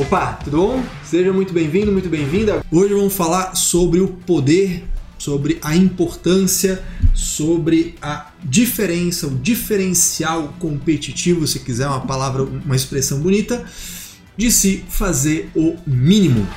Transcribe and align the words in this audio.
Opa, 0.00 0.32
tudo 0.42 0.56
bom? 0.56 0.82
Seja 1.04 1.30
muito 1.30 1.52
bem-vindo, 1.52 1.92
muito 1.92 2.08
bem-vinda. 2.08 2.64
Hoje 2.72 2.94
vamos 2.94 3.12
falar 3.12 3.54
sobre 3.54 4.00
o 4.00 4.08
poder, 4.08 4.82
sobre 5.18 5.58
a 5.60 5.76
importância, 5.76 6.82
sobre 7.12 7.96
a 8.00 8.32
diferença, 8.42 9.26
o 9.26 9.36
diferencial 9.36 10.54
competitivo, 10.58 11.46
se 11.46 11.60
quiser 11.60 11.86
uma 11.86 12.00
palavra, 12.00 12.44
uma 12.44 12.74
expressão 12.74 13.20
bonita, 13.20 13.62
de 14.38 14.50
se 14.50 14.82
fazer 14.88 15.50
o 15.54 15.76
mínimo. 15.86 16.48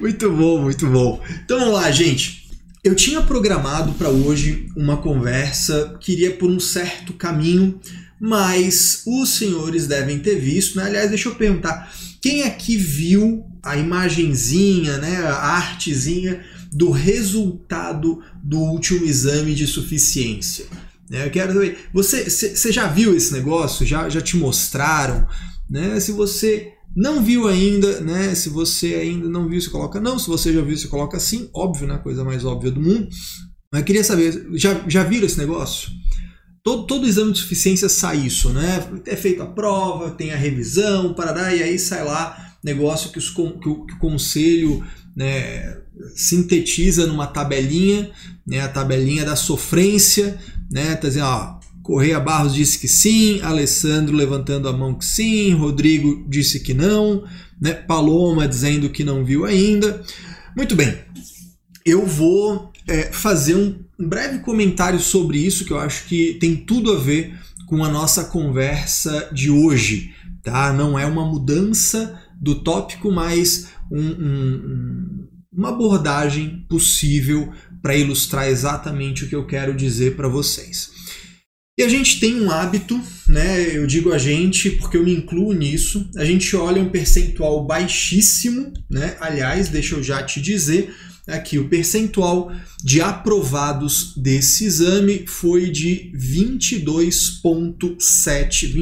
Muito 0.00 0.30
bom, 0.30 0.62
muito 0.62 0.86
bom. 0.86 1.20
Então 1.44 1.58
vamos 1.58 1.74
lá, 1.74 1.90
gente. 1.90 2.48
Eu 2.84 2.96
tinha 2.96 3.22
programado 3.22 3.92
para 3.92 4.08
hoje 4.08 4.68
uma 4.76 4.96
conversa 4.96 5.96
que 6.00 6.12
iria 6.12 6.32
por 6.32 6.50
um 6.50 6.58
certo 6.58 7.12
caminho, 7.12 7.80
mas 8.22 9.02
os 9.04 9.30
senhores 9.30 9.88
devem 9.88 10.20
ter 10.20 10.36
visto, 10.36 10.76
né? 10.76 10.84
Aliás, 10.84 11.08
deixa 11.08 11.28
eu 11.28 11.34
perguntar, 11.34 11.92
quem 12.20 12.44
aqui 12.44 12.76
viu 12.76 13.44
a 13.60 13.76
imagenzinha, 13.76 14.98
né, 14.98 15.16
a 15.26 15.56
artezinha 15.56 16.40
do 16.72 16.92
resultado 16.92 18.22
do 18.40 18.60
último 18.60 19.04
exame 19.04 19.56
de 19.56 19.66
suficiência? 19.66 20.66
Né, 21.10 21.26
eu 21.26 21.32
quero 21.32 21.52
saber, 21.52 21.78
você, 21.92 22.30
você 22.30 22.70
já 22.70 22.86
viu 22.86 23.16
esse 23.16 23.32
negócio? 23.32 23.84
Já, 23.84 24.08
já 24.08 24.20
te 24.20 24.36
mostraram? 24.36 25.26
Né? 25.68 25.98
Se 25.98 26.12
você 26.12 26.74
não 26.94 27.24
viu 27.24 27.48
ainda, 27.48 28.02
né? 28.02 28.36
Se 28.36 28.48
você 28.50 28.94
ainda 28.94 29.28
não 29.28 29.48
viu, 29.48 29.60
você 29.60 29.70
coloca 29.70 29.98
não. 29.98 30.16
Se 30.16 30.28
você 30.28 30.52
já 30.52 30.60
viu, 30.60 30.76
você 30.76 30.86
coloca 30.86 31.18
sim. 31.18 31.50
Óbvio, 31.52 31.88
né? 31.88 31.98
Coisa 31.98 32.22
mais 32.22 32.44
óbvia 32.44 32.70
do 32.70 32.80
mundo. 32.80 33.08
Mas 33.72 33.82
queria 33.82 34.04
saber, 34.04 34.46
já, 34.52 34.84
já 34.86 35.02
viram 35.02 35.26
esse 35.26 35.38
negócio? 35.38 35.90
Todo, 36.64 36.86
todo 36.86 37.06
exame 37.08 37.32
de 37.32 37.40
suficiência 37.40 37.88
sai 37.88 38.18
isso, 38.18 38.50
né? 38.50 38.88
É 39.06 39.16
feita 39.16 39.42
a 39.42 39.46
prova, 39.46 40.12
tem 40.12 40.32
a 40.32 40.36
revisão, 40.36 41.12
parará, 41.12 41.54
e 41.54 41.62
aí 41.62 41.76
sai 41.78 42.04
lá 42.04 42.54
negócio 42.62 43.10
que, 43.10 43.18
os, 43.18 43.30
que, 43.30 43.40
o, 43.40 43.84
que 43.84 43.94
o 43.94 43.98
conselho 43.98 44.84
né, 45.16 45.76
sintetiza 46.14 47.06
numa 47.06 47.26
tabelinha, 47.26 48.10
né? 48.46 48.60
A 48.60 48.68
tabelinha 48.68 49.24
da 49.24 49.34
sofrência, 49.34 50.38
né? 50.70 50.94
Tá 50.94 51.08
dizendo, 51.08 51.26
ó, 51.26 51.58
Correia 51.82 52.20
Barros 52.20 52.54
disse 52.54 52.78
que 52.78 52.86
sim, 52.86 53.40
Alessandro 53.42 54.14
levantando 54.14 54.68
a 54.68 54.72
mão 54.72 54.94
que 54.94 55.04
sim, 55.04 55.52
Rodrigo 55.54 56.24
disse 56.28 56.60
que 56.60 56.72
não, 56.72 57.24
né? 57.60 57.74
Paloma 57.74 58.46
dizendo 58.46 58.88
que 58.88 59.02
não 59.02 59.24
viu 59.24 59.44
ainda. 59.44 60.00
Muito 60.56 60.76
bem, 60.76 60.96
eu 61.84 62.06
vou 62.06 62.70
é, 62.86 63.10
fazer 63.12 63.56
um, 63.56 63.80
um 64.02 64.08
breve 64.08 64.40
comentário 64.40 64.98
sobre 64.98 65.38
isso 65.38 65.64
que 65.64 65.72
eu 65.72 65.78
acho 65.78 66.06
que 66.06 66.34
tem 66.40 66.56
tudo 66.56 66.92
a 66.92 66.98
ver 66.98 67.38
com 67.68 67.84
a 67.84 67.88
nossa 67.88 68.24
conversa 68.24 69.30
de 69.32 69.48
hoje. 69.48 70.12
Tá? 70.42 70.72
Não 70.72 70.98
é 70.98 71.06
uma 71.06 71.24
mudança 71.24 72.20
do 72.40 72.56
tópico, 72.56 73.12
mas 73.12 73.68
um, 73.92 74.00
um, 74.00 75.28
uma 75.52 75.68
abordagem 75.68 76.66
possível 76.68 77.52
para 77.80 77.96
ilustrar 77.96 78.48
exatamente 78.48 79.24
o 79.24 79.28
que 79.28 79.36
eu 79.36 79.46
quero 79.46 79.72
dizer 79.72 80.16
para 80.16 80.26
vocês. 80.26 80.90
E 81.78 81.84
a 81.84 81.88
gente 81.88 82.18
tem 82.18 82.42
um 82.42 82.50
hábito, 82.50 83.00
né? 83.26 83.76
Eu 83.76 83.86
digo 83.86 84.12
a 84.12 84.18
gente 84.18 84.70
porque 84.70 84.96
eu 84.96 85.04
me 85.04 85.14
incluo 85.14 85.52
nisso. 85.52 86.10
A 86.16 86.24
gente 86.24 86.54
olha 86.54 86.82
um 86.82 86.90
percentual 86.90 87.64
baixíssimo, 87.64 88.72
né? 88.90 89.16
Aliás, 89.20 89.68
deixa 89.68 89.94
eu 89.94 90.02
já 90.02 90.22
te 90.22 90.40
dizer 90.40 90.92
aqui 91.26 91.58
o 91.58 91.68
percentual 91.68 92.52
de 92.82 93.00
aprovados 93.00 94.14
desse 94.16 94.64
exame 94.64 95.24
foi 95.26 95.70
de 95.70 96.10
22.7, 96.14 98.72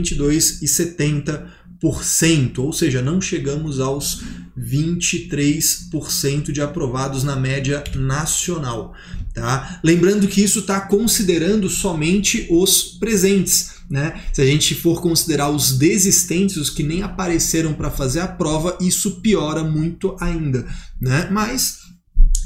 22,70%, 1.83 2.59
ou 2.59 2.73
seja, 2.73 3.03
não 3.03 3.21
chegamos 3.21 3.81
aos 3.81 4.23
23% 4.59 6.53
de 6.53 6.61
aprovados 6.61 7.25
na 7.25 7.37
média 7.37 7.83
nacional. 7.95 8.95
Tá? 9.33 9.81
Lembrando 9.85 10.27
que 10.27 10.43
isso 10.43 10.61
está 10.61 10.81
considerando 10.81 11.69
somente 11.69 12.47
os 12.51 12.83
presentes. 12.83 13.79
Né? 13.89 14.21
Se 14.33 14.43
a 14.43 14.47
gente 14.47 14.75
for 14.75 15.01
considerar 15.01 15.51
os 15.51 15.79
desistentes, 15.79 16.57
os 16.57 16.71
que 16.71 16.83
nem 16.83 17.03
apareceram 17.03 17.73
para 17.73 17.91
fazer 17.91 18.21
a 18.21 18.29
prova, 18.29 18.77
isso 18.81 19.21
piora 19.21 19.63
muito 19.63 20.17
ainda. 20.21 20.67
Né? 21.01 21.29
Mas 21.31 21.80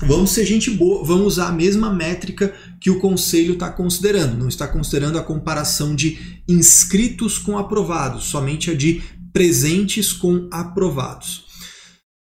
vamos 0.03 0.31
ser 0.31 0.44
gente 0.44 0.71
boa, 0.71 1.05
vamos 1.05 1.27
usar 1.27 1.49
a 1.49 1.53
mesma 1.53 1.93
métrica 1.93 2.55
que 2.81 2.91
o 2.91 2.99
conselho 2.99 3.55
está 3.55 3.71
considerando. 3.71 4.37
Não 4.37 4.49
está 4.49 4.66
considerando 4.66 5.19
a 5.19 5.22
comparação 5.22 5.94
de 5.94 6.43
inscritos 6.49 7.38
com 7.38 7.59
aprovados, 7.59 8.25
somente 8.25 8.71
a 8.71 8.75
de 8.75 9.03
presentes 9.33 10.12
com 10.12 10.49
aprovados. 10.53 11.44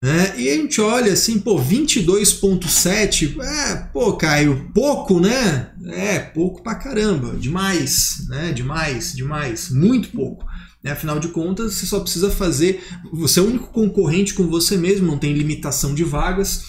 Né? 0.02 0.34
E 0.38 0.48
a 0.48 0.54
gente 0.54 0.80
olha 0.80 1.12
assim, 1.12 1.40
pô, 1.40 1.60
22,7, 1.60 3.40
é, 3.40 3.76
pô, 3.92 4.12
Caio, 4.12 4.70
pouco, 4.72 5.18
né? 5.18 5.72
É, 5.86 6.20
pouco 6.20 6.62
pra 6.62 6.76
caramba, 6.76 7.36
demais, 7.36 8.24
né? 8.28 8.52
Demais, 8.52 9.12
demais, 9.12 9.70
muito 9.70 10.10
pouco. 10.10 10.46
Né? 10.84 10.92
Afinal 10.92 11.18
de 11.18 11.28
contas, 11.28 11.74
você 11.74 11.86
só 11.86 11.98
precisa 11.98 12.30
fazer. 12.30 12.80
Você 13.12 13.40
é 13.40 13.42
o 13.42 13.46
único 13.46 13.72
concorrente 13.72 14.34
com 14.34 14.46
você 14.46 14.76
mesmo, 14.76 15.06
não 15.06 15.18
tem 15.18 15.32
limitação 15.32 15.92
de 15.94 16.04
vagas. 16.04 16.62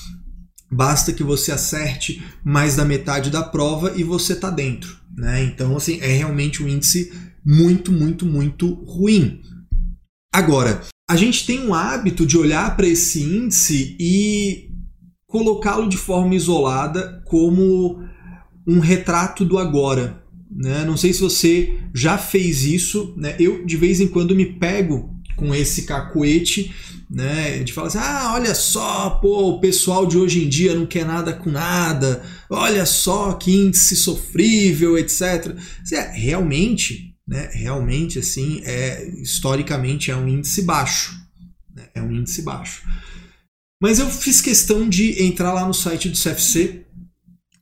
Basta 0.71 1.11
que 1.11 1.23
você 1.23 1.51
acerte 1.51 2.23
mais 2.43 2.75
da 2.75 2.85
metade 2.85 3.29
da 3.29 3.41
prova 3.41 3.93
e 3.95 4.03
você 4.03 4.35
tá 4.35 4.49
dentro. 4.49 4.97
Né? 5.15 5.43
Então, 5.43 5.75
assim, 5.75 5.99
é 6.01 6.07
realmente 6.07 6.63
um 6.63 6.67
índice 6.67 7.11
muito, 7.45 7.91
muito, 7.91 8.25
muito 8.25 8.73
ruim. 8.85 9.41
Agora, 10.33 10.81
a 11.09 11.15
gente 11.15 11.45
tem 11.45 11.65
um 11.65 11.73
hábito 11.73 12.25
de 12.25 12.37
olhar 12.37 12.77
para 12.77 12.87
esse 12.87 13.21
índice 13.21 13.97
e 13.99 14.69
colocá-lo 15.27 15.89
de 15.89 15.97
forma 15.97 16.35
isolada 16.35 17.23
como 17.25 18.03
um 18.67 18.79
retrato 18.79 19.43
do 19.43 19.57
agora. 19.57 20.23
Né? 20.51 20.85
Não 20.85 20.95
sei 20.95 21.13
se 21.13 21.21
você 21.21 21.79
já 21.93 22.17
fez 22.17 22.63
isso. 22.63 23.13
Né? 23.17 23.35
Eu, 23.39 23.65
de 23.65 23.75
vez 23.75 23.99
em 23.99 24.07
quando, 24.07 24.35
me 24.35 24.45
pego 24.45 25.15
com 25.35 25.53
esse 25.55 25.83
cacuete 25.83 26.73
né? 27.09 27.63
De 27.63 27.73
falar 27.73 27.87
assim, 27.87 27.97
ah, 27.97 28.33
olha 28.35 28.53
só, 28.53 29.09
pô, 29.09 29.49
o 29.49 29.59
pessoal 29.59 30.05
de 30.05 30.17
hoje 30.17 30.43
em 30.43 30.49
dia 30.49 30.75
não 30.75 30.85
quer 30.85 31.05
nada 31.05 31.33
com 31.33 31.49
nada, 31.49 32.23
olha 32.49 32.85
só 32.85 33.33
que 33.33 33.51
índice 33.51 33.95
sofrível, 33.95 34.97
etc. 34.97 35.55
É, 35.91 36.11
realmente, 36.11 37.15
né, 37.27 37.49
realmente 37.51 38.19
assim 38.19 38.61
é 38.63 39.09
historicamente 39.21 40.11
é 40.11 40.15
um 40.15 40.27
índice 40.27 40.61
baixo, 40.61 41.15
né, 41.75 41.87
é 41.95 42.01
um 42.01 42.11
índice 42.11 42.43
baixo. 42.43 42.83
Mas 43.81 43.97
eu 43.97 44.09
fiz 44.09 44.41
questão 44.41 44.87
de 44.87 45.23
entrar 45.23 45.53
lá 45.53 45.65
no 45.65 45.73
site 45.73 46.09
do 46.09 46.17
CFC 46.17 46.85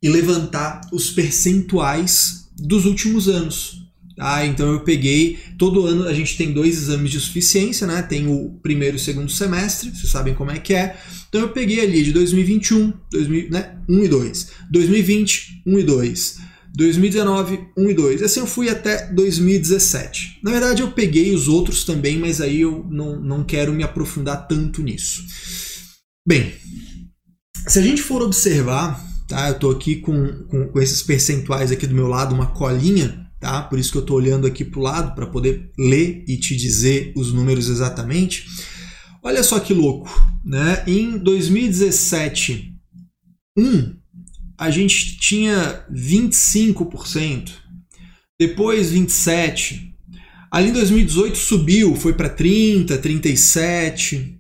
e 0.02 0.10
levantar 0.10 0.82
os 0.92 1.12
percentuais 1.12 2.50
dos 2.58 2.86
últimos 2.86 3.28
anos. 3.28 3.87
Tá? 4.18 4.44
Então 4.48 4.72
eu 4.72 4.80
peguei 4.80 5.38
todo 5.60 5.86
ano 5.86 6.08
a 6.08 6.14
gente 6.14 6.36
tem 6.36 6.52
dois 6.52 6.76
exames 6.76 7.12
de 7.12 7.20
suficiência, 7.20 7.86
né? 7.86 8.02
Tem 8.02 8.28
o 8.28 8.60
primeiro 8.64 8.98
e 8.98 9.00
o 9.00 9.00
segundo 9.00 9.30
semestre, 9.30 9.92
vocês 9.92 10.10
sabem 10.10 10.34
como 10.34 10.50
é 10.50 10.58
que 10.58 10.74
é. 10.74 10.98
Então 11.30 11.40
eu 11.42 11.50
peguei 11.50 11.82
ali 11.82 12.04
de 12.04 12.12
2021, 12.12 12.94
2000, 13.12 13.50
né? 13.52 13.78
1 13.88 14.04
e 14.04 14.08
2, 14.08 14.48
2020, 14.72 15.62
1 15.68 15.80
e 15.80 15.84
2. 15.84 16.38
2019, 16.76 17.60
1 17.78 17.90
e 17.90 17.94
2. 17.94 18.24
Assim 18.24 18.40
eu 18.40 18.48
fui 18.48 18.70
até 18.70 19.06
2017. 19.14 20.40
Na 20.44 20.50
verdade, 20.50 20.82
eu 20.82 20.92
peguei 20.92 21.34
os 21.34 21.48
outros 21.48 21.84
também, 21.84 22.18
mas 22.18 22.42
aí 22.42 22.62
eu 22.62 22.86
não, 22.90 23.20
não 23.20 23.44
quero 23.44 23.72
me 23.72 23.84
aprofundar 23.84 24.48
tanto 24.48 24.82
nisso. 24.82 25.24
Bem, 26.28 26.54
se 27.68 27.78
a 27.78 27.82
gente 27.84 28.02
for 28.02 28.24
observar, 28.24 29.00
tá? 29.28 29.50
Eu 29.50 29.54
estou 29.54 29.72
aqui 29.72 29.98
com, 29.98 30.44
com, 30.48 30.68
com, 30.70 30.82
esses 30.82 31.04
percentuais 31.04 31.72
aqui 31.72 31.86
do 31.86 31.96
meu 31.96 32.08
lado, 32.08 32.34
uma 32.34 32.48
colinha, 32.48 33.27
tá? 33.40 33.62
Por 33.64 33.80
isso 33.80 33.92
que 33.92 33.98
eu 33.98 34.02
estou 34.02 34.18
olhando 34.18 34.48
aqui 34.48 34.64
para 34.64 34.80
o 34.80 34.84
lado 34.84 35.16
para 35.16 35.28
poder 35.28 35.72
ler 35.78 36.24
e 36.28 36.38
te 36.38 36.56
dizer 36.56 37.14
os 37.16 37.32
números 37.32 37.70
exatamente. 37.70 38.46
Olha 39.24 39.44
só 39.44 39.60
que 39.60 39.74
louco, 39.74 40.10
né? 40.46 40.84
Em 40.88 41.18
2017, 41.18 42.74
1 43.58 43.98
a 44.58 44.72
gente 44.72 45.20
tinha 45.20 45.86
25%, 45.92 47.52
depois 48.40 48.92
27%. 48.92 49.88
Ali 50.50 50.70
em 50.70 50.74
2018 50.74 51.38
subiu, 51.38 51.96
foi 51.96 52.14
para 52.14 52.30
30, 52.30 52.98
37. 52.98 54.38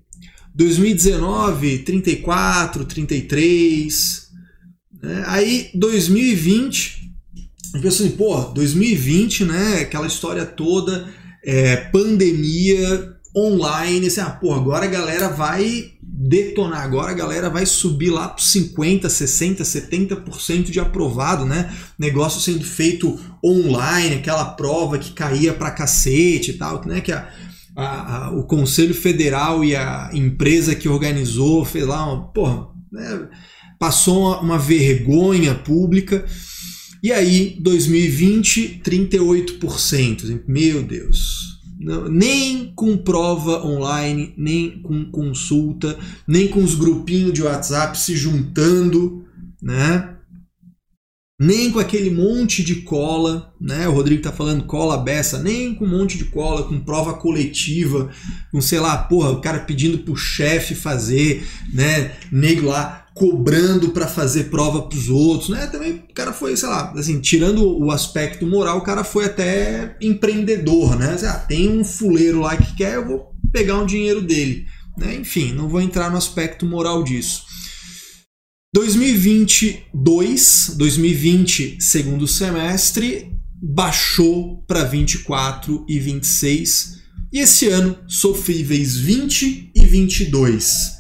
2019, 0.56 1.80
34, 1.80 2.86
33. 2.86 4.28
Né? 5.04 5.24
Aí 5.28 5.70
2020, 5.76 7.07
eu 7.74 7.82
penso 7.82 8.04
assim, 8.04 8.12
pô, 8.12 8.36
2020, 8.54 9.46
né? 9.46 9.82
Aquela 9.82 10.08
história 10.08 10.46
toda, 10.46 11.08
é, 11.44 11.76
pandemia, 11.76 13.16
online, 13.36 14.08
assim, 14.08 14.22
ah, 14.22 14.30
pô, 14.30 14.54
agora 14.54 14.86
a 14.86 14.90
galera 14.90 15.30
vai 15.30 15.92
detonar 16.02 16.82
agora, 16.82 17.12
a 17.12 17.16
galera 17.16 17.50
vai 17.50 17.66
subir 17.66 18.10
lá 18.10 18.30
para 18.30 18.44
50, 18.44 19.08
60, 19.08 19.64
70% 19.64 20.72
de 20.72 20.80
aprovado, 20.80 21.46
né? 21.46 21.72
Negócio 22.00 22.42
sendo 22.42 22.66
feito 22.66 23.20
online, 23.44 24.16
aquela 24.16 24.46
prova 24.46 24.98
que 24.98 25.12
caía 25.12 25.54
para 25.54 25.72
cacete 25.72 26.52
e 26.52 26.54
tal, 26.54 26.84
né? 26.86 27.02
Que 27.02 27.12
a, 27.12 27.30
a, 27.76 28.26
a, 28.26 28.32
o 28.32 28.44
Conselho 28.44 28.96
Federal 28.96 29.64
e 29.64 29.76
a 29.76 30.10
empresa 30.14 30.74
que 30.74 30.90
organizou 30.90 31.64
fez 31.64 31.86
lá, 31.86 32.18
porra, 32.34 32.70
né? 32.92 33.28
passou 33.80 34.22
uma, 34.22 34.40
uma 34.42 34.58
vergonha 34.58 35.54
pública. 35.56 36.26
E 37.04 37.12
aí, 37.12 37.58
2020, 37.60 38.82
38%. 38.84 40.42
Meu 40.48 40.84
Deus. 40.84 41.58
Não, 41.80 42.10
nem 42.10 42.74
com 42.76 42.98
prova 42.98 43.64
online, 43.64 44.34
nem 44.36 44.82
com 44.82 45.06
consulta, 45.12 45.98
nem 46.28 46.48
com 46.48 46.64
os 46.64 46.74
grupinhos 46.74 47.34
de 47.34 47.44
WhatsApp 47.44 48.00
se 48.00 48.16
juntando, 48.16 49.24
né? 49.62 50.16
Nem 51.40 51.72
com 51.72 51.78
aquele 51.78 52.10
monte 52.10 52.64
de 52.64 52.78
cola, 52.78 53.54
né? 53.62 53.88
O 53.88 53.92
Rodrigo 53.92 54.24
tá 54.24 54.32
falando 54.32 54.64
cola 54.64 54.98
beça, 54.98 55.38
nem 55.38 55.76
com 55.76 55.86
um 55.86 55.90
monte 55.90 56.18
de 56.18 56.26
cola, 56.26 56.64
com 56.64 56.80
prova 56.80 57.14
coletiva, 57.14 58.10
com 58.52 58.60
sei 58.60 58.80
lá, 58.80 58.98
porra, 58.98 59.30
o 59.30 59.40
cara 59.40 59.60
pedindo 59.60 60.00
pro 60.00 60.16
chefe 60.16 60.74
fazer, 60.74 61.46
né? 61.72 62.14
Nego 62.32 62.66
lá 62.66 63.07
cobrando 63.18 63.90
para 63.90 64.08
fazer 64.08 64.46
prova 64.46 64.84
para 64.84 64.98
os 64.98 65.10
outros, 65.10 65.50
né? 65.50 65.68
Também 65.68 66.06
o 66.10 66.14
cara 66.14 66.32
foi, 66.32 66.56
sei 66.56 66.70
lá, 66.70 66.94
assim, 66.96 67.20
tirando 67.20 67.66
o 67.66 67.92
aspecto 67.92 68.46
moral, 68.46 68.78
o 68.78 68.84
cara 68.84 69.04
foi 69.04 69.26
até 69.26 69.98
empreendedor, 70.00 70.96
né? 70.96 71.18
Ah, 71.24 71.34
tem 71.34 71.70
um 71.70 71.84
fuleiro 71.84 72.42
lá 72.42 72.56
que 72.56 72.76
quer, 72.76 72.96
eu 72.96 73.08
vou 73.08 73.32
pegar 73.52 73.80
um 73.80 73.86
dinheiro 73.86 74.22
dele, 74.22 74.66
né? 74.98 75.16
Enfim, 75.16 75.54
não 75.54 75.68
vou 75.68 75.82
entrar 75.82 76.12
no 76.12 76.18
aspecto 76.18 76.66
moral 76.66 77.04
disso. 77.04 77.44
2022, 78.74 80.76
2020, 80.78 81.78
segundo 81.82 82.28
semestre, 82.28 83.32
baixou 83.62 84.64
para 84.68 84.84
24 84.84 85.86
e 85.90 86.00
26, 86.00 86.98
e 87.34 87.40
esse 87.40 87.68
ano 87.68 87.98
sofríveis 88.08 88.96
20 88.96 89.72
e 89.74 89.86
22. 89.86 90.98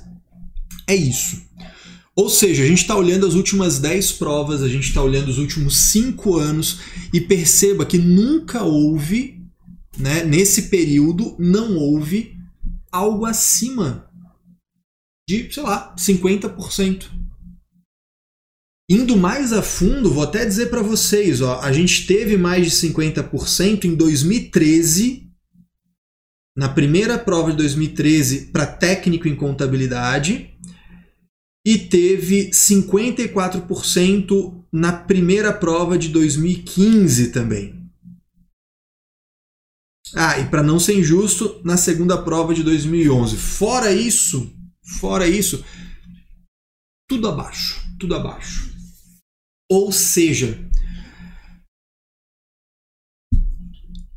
É 0.87 0.95
isso. 0.95 1.46
Ou 2.17 2.31
seja, 2.31 2.63
a 2.63 2.65
gente 2.65 2.81
está 2.81 2.95
olhando 2.95 3.27
as 3.27 3.35
últimas 3.35 3.77
10 3.77 4.13
provas, 4.13 4.63
a 4.63 4.67
gente 4.67 4.87
está 4.87 5.03
olhando 5.03 5.29
os 5.29 5.37
últimos 5.37 5.77
5 5.77 6.35
anos 6.35 6.79
e 7.13 7.21
perceba 7.21 7.85
que 7.85 7.99
nunca 7.99 8.63
houve, 8.63 9.39
né, 9.95 10.23
nesse 10.23 10.63
período, 10.63 11.35
não 11.37 11.77
houve 11.77 12.35
algo 12.91 13.23
acima 13.23 14.09
de, 15.29 15.53
sei 15.53 15.61
lá, 15.61 15.93
50%. 15.95 17.05
Indo 18.89 19.15
mais 19.15 19.53
a 19.53 19.61
fundo, 19.61 20.11
vou 20.11 20.23
até 20.23 20.43
dizer 20.43 20.71
para 20.71 20.81
vocês, 20.81 21.41
ó, 21.41 21.59
a 21.59 21.71
gente 21.71 22.07
teve 22.07 22.35
mais 22.35 22.65
de 22.65 22.71
50% 22.71 23.83
em 23.83 23.93
2013, 23.93 25.29
na 26.57 26.69
primeira 26.69 27.19
prova 27.19 27.51
de 27.51 27.57
2013 27.57 28.47
para 28.47 28.65
técnico 28.65 29.27
em 29.27 29.35
contabilidade, 29.35 30.56
e 31.67 31.77
teve 31.77 32.49
54% 32.51 34.63
na 34.71 34.93
primeira 34.93 35.51
prova 35.51 35.97
de 35.97 36.07
2015 36.07 37.33
também. 37.33 37.75
Ah, 40.15 40.39
e 40.39 40.49
para 40.49 40.63
não 40.63 40.79
ser 40.79 40.97
injusto, 40.97 41.59
na 41.65 41.75
segunda 41.75 42.21
prova 42.21 42.53
de 42.53 42.63
2011. 42.63 43.35
Fora 43.35 43.91
isso, 43.91 44.49
fora 45.01 45.27
isso, 45.27 45.61
tudo 47.05 47.27
abaixo, 47.27 47.85
tudo 47.99 48.15
abaixo. 48.15 48.73
Ou 49.69 49.91
seja, 49.91 50.65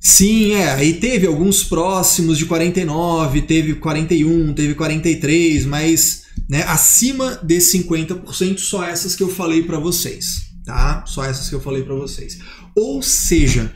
Sim, 0.02 0.54
é. 0.54 0.70
Aí 0.70 0.94
teve 0.94 1.26
alguns 1.26 1.62
próximos 1.62 2.38
de 2.38 2.46
49, 2.46 3.42
teve 3.42 3.74
41, 3.74 4.54
teve 4.54 4.74
43, 4.74 5.66
mas 5.66 6.24
né, 6.50 6.64
acima 6.64 7.38
de 7.44 7.58
50%, 7.58 8.58
só 8.58 8.82
essas 8.82 9.14
que 9.14 9.22
eu 9.22 9.28
falei 9.28 9.62
para 9.62 9.78
vocês, 9.78 10.50
tá? 10.64 11.04
Só 11.06 11.24
essas 11.24 11.48
que 11.48 11.54
eu 11.54 11.60
falei 11.60 11.84
para 11.84 11.94
vocês. 11.94 12.40
Ou 12.76 13.00
seja, 13.00 13.72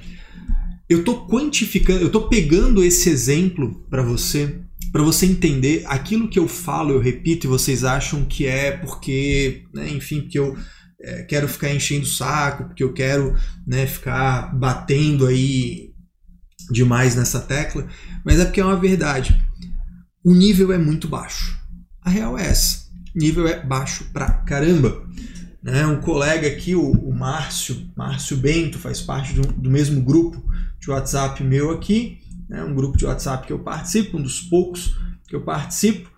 eu 0.89 1.05
tô 1.05 1.25
quantificando, 1.29 2.03
eu 2.03 2.11
tô 2.11 2.29
pegando 2.29 2.83
esse 2.83 3.09
exemplo 3.09 3.87
para 3.89 4.03
você, 4.03 4.61
para 4.91 5.05
você 5.05 5.25
entender 5.25 5.85
aquilo 5.87 6.29
que 6.29 6.39
eu 6.39 6.49
falo, 6.49 6.91
eu 6.91 6.99
repito 6.99 7.47
e 7.47 7.49
vocês 7.49 7.85
acham 7.85 8.25
que 8.25 8.45
é 8.45 8.73
porque, 8.73 9.63
né, 9.73 9.89
enfim, 9.91 10.23
porque 10.23 10.41
eu 10.41 10.57
é, 11.01 11.23
quero 11.23 11.47
ficar 11.47 11.73
enchendo 11.73 12.03
o 12.03 12.09
saco, 12.09 12.65
porque 12.65 12.83
eu 12.83 12.93
quero 12.93 13.37
né, 13.65 13.87
ficar 13.87 14.53
batendo 14.53 15.29
aí 15.29 15.93
demais 16.73 17.15
nessa 17.15 17.39
tecla, 17.39 17.87
mas 18.25 18.41
é 18.41 18.45
porque 18.45 18.61
é 18.61 18.65
uma 18.65 18.81
verdade. 18.81 19.41
O 20.25 20.35
nível 20.35 20.73
é 20.73 20.79
muito 20.79 21.07
baixo. 21.07 21.63
A 22.05 22.11
real 22.11 22.39
é 22.39 22.47
essa. 22.47 22.85
O 23.15 23.19
nível 23.19 23.49
é 23.49 23.65
baixo 23.65 24.05
pra 24.13 24.31
caramba. 24.31 25.03
Né? 25.63 25.87
Um 25.87 26.01
colega 26.01 26.47
aqui, 26.47 26.75
o, 26.75 26.91
o 26.91 27.15
Márcio, 27.15 27.91
Márcio 27.97 28.37
Bento, 28.37 28.79
faz 28.79 29.01
parte 29.01 29.33
do, 29.33 29.41
do 29.41 29.71
mesmo 29.71 30.03
grupo 30.03 30.45
de 30.79 30.91
WhatsApp 30.91 31.43
meu 31.43 31.71
aqui, 31.71 32.19
né? 32.47 32.63
um 32.63 32.75
grupo 32.75 32.99
de 32.99 33.07
WhatsApp 33.07 33.47
que 33.47 33.53
eu 33.53 33.61
participo, 33.61 34.19
um 34.19 34.23
dos 34.23 34.41
poucos 34.41 34.95
que 35.27 35.35
eu 35.35 35.41
participo. 35.41 36.13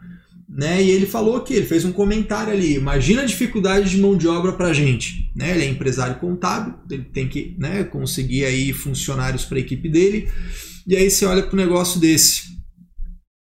Né? 0.49 0.83
E 0.83 0.91
ele 0.91 1.07
falou 1.07 1.41
que 1.41 1.55
ele 1.55 1.67
fez 1.67 1.85
um 1.85 1.93
comentário 1.93 2.53
ali. 2.53 2.75
Imagina 2.75 3.23
a 3.23 3.27
dificuldade 3.27 3.91
de 3.91 3.99
mão 3.99 4.17
de 4.17 4.27
obra 4.27 4.53
para 4.53 4.73
gente. 4.73 5.31
Né? 5.35 5.53
Ele 5.53 5.65
é 5.65 5.69
empresário 5.69 6.17
contábil, 6.17 6.75
ele 6.91 7.05
tem 7.05 7.29
que 7.29 7.55
né, 7.59 7.85
conseguir 7.85 8.45
aí 8.45 8.73
funcionários 8.73 9.45
para 9.45 9.59
a 9.59 9.61
equipe 9.61 9.89
dele. 9.89 10.29
E 10.87 10.97
aí 10.97 11.09
você 11.11 11.25
olha 11.27 11.43
para 11.43 11.55
um 11.55 11.57
negócio 11.57 12.01
desse. 12.01 12.56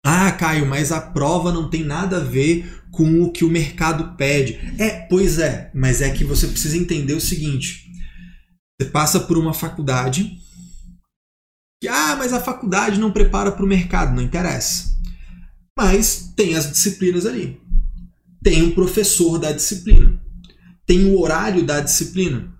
Ah, 0.04 0.32
Caio, 0.32 0.66
mas 0.66 0.90
a 0.90 1.00
prova 1.00 1.52
não 1.52 1.70
tem 1.70 1.84
nada 1.84 2.16
a 2.16 2.24
ver 2.24 2.82
com 2.90 3.22
o 3.22 3.30
que 3.30 3.44
o 3.44 3.50
mercado 3.50 4.16
pede. 4.16 4.58
É, 4.78 5.06
pois 5.06 5.38
é, 5.38 5.70
mas 5.72 6.00
é 6.02 6.10
que 6.10 6.24
você 6.24 6.48
precisa 6.48 6.76
entender 6.76 7.14
o 7.14 7.20
seguinte: 7.20 7.90
você 8.80 8.88
passa 8.88 9.20
por 9.20 9.38
uma 9.38 9.54
faculdade. 9.54 10.38
Ah, 11.88 12.16
mas 12.16 12.32
a 12.32 12.40
faculdade 12.40 12.98
não 12.98 13.12
prepara 13.12 13.52
para 13.52 13.64
o 13.64 13.68
mercado, 13.68 14.14
não 14.14 14.22
interessa. 14.22 14.92
Mas 15.76 16.32
tem 16.36 16.54
as 16.54 16.70
disciplinas 16.70 17.26
ali. 17.26 17.60
Tem 18.42 18.62
um 18.62 18.72
professor 18.72 19.38
da 19.38 19.52
disciplina. 19.52 20.20
Tem 20.84 21.06
o 21.06 21.20
horário 21.20 21.64
da 21.64 21.80
disciplina. 21.80 22.52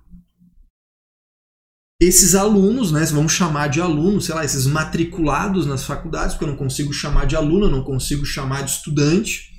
Esses 2.03 2.35
alunos, 2.35 2.91
né, 2.91 3.05
vamos 3.13 3.31
chamar 3.31 3.69
de 3.69 3.81
alunos, 3.81 4.25
sei 4.25 4.35
lá, 4.35 4.45
esses 4.45 4.67
matriculados 4.67 5.67
nas 5.67 5.85
faculdades, 5.85 6.35
porque 6.35 6.45
eu 6.45 6.49
não 6.49 6.57
consigo 6.57 6.93
chamar 6.93 7.27
de 7.27 7.37
aluno, 7.37 7.67
eu 7.67 7.71
não 7.71 7.85
consigo 7.85 8.27
chamar 8.27 8.63
de 8.65 8.73
estudante. 8.73 9.53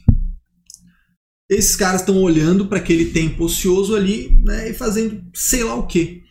Esses 1.50 1.73
caras 1.73 2.01
estão 2.01 2.21
olhando 2.21 2.67
para 2.67 2.79
aquele 2.79 3.05
tempo 3.05 3.45
ocioso 3.45 3.95
ali 3.95 4.38
né, 4.43 4.71
e 4.71 4.73
fazendo 4.73 5.23
sei 5.33 5.63
lá 5.63 5.73
o 5.75 5.88
que. 5.88 6.21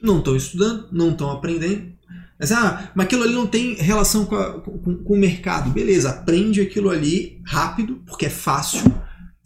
Não 0.00 0.20
estão 0.20 0.34
estudando, 0.34 0.88
não 0.90 1.10
estão 1.10 1.30
aprendendo, 1.30 1.92
mas, 2.40 2.50
ah, 2.50 2.90
mas 2.94 3.04
aquilo 3.04 3.24
ali 3.24 3.34
não 3.34 3.46
tem 3.46 3.74
relação 3.74 4.24
com, 4.24 4.34
a, 4.34 4.58
com, 4.58 4.78
com, 5.04 5.14
o 5.14 5.18
mercado. 5.18 5.68
Beleza, 5.68 6.08
aprende 6.08 6.62
aquilo 6.62 6.88
ali 6.88 7.42
rápido, 7.44 8.02
porque 8.06 8.24
é 8.24 8.30
fácil, 8.30 8.90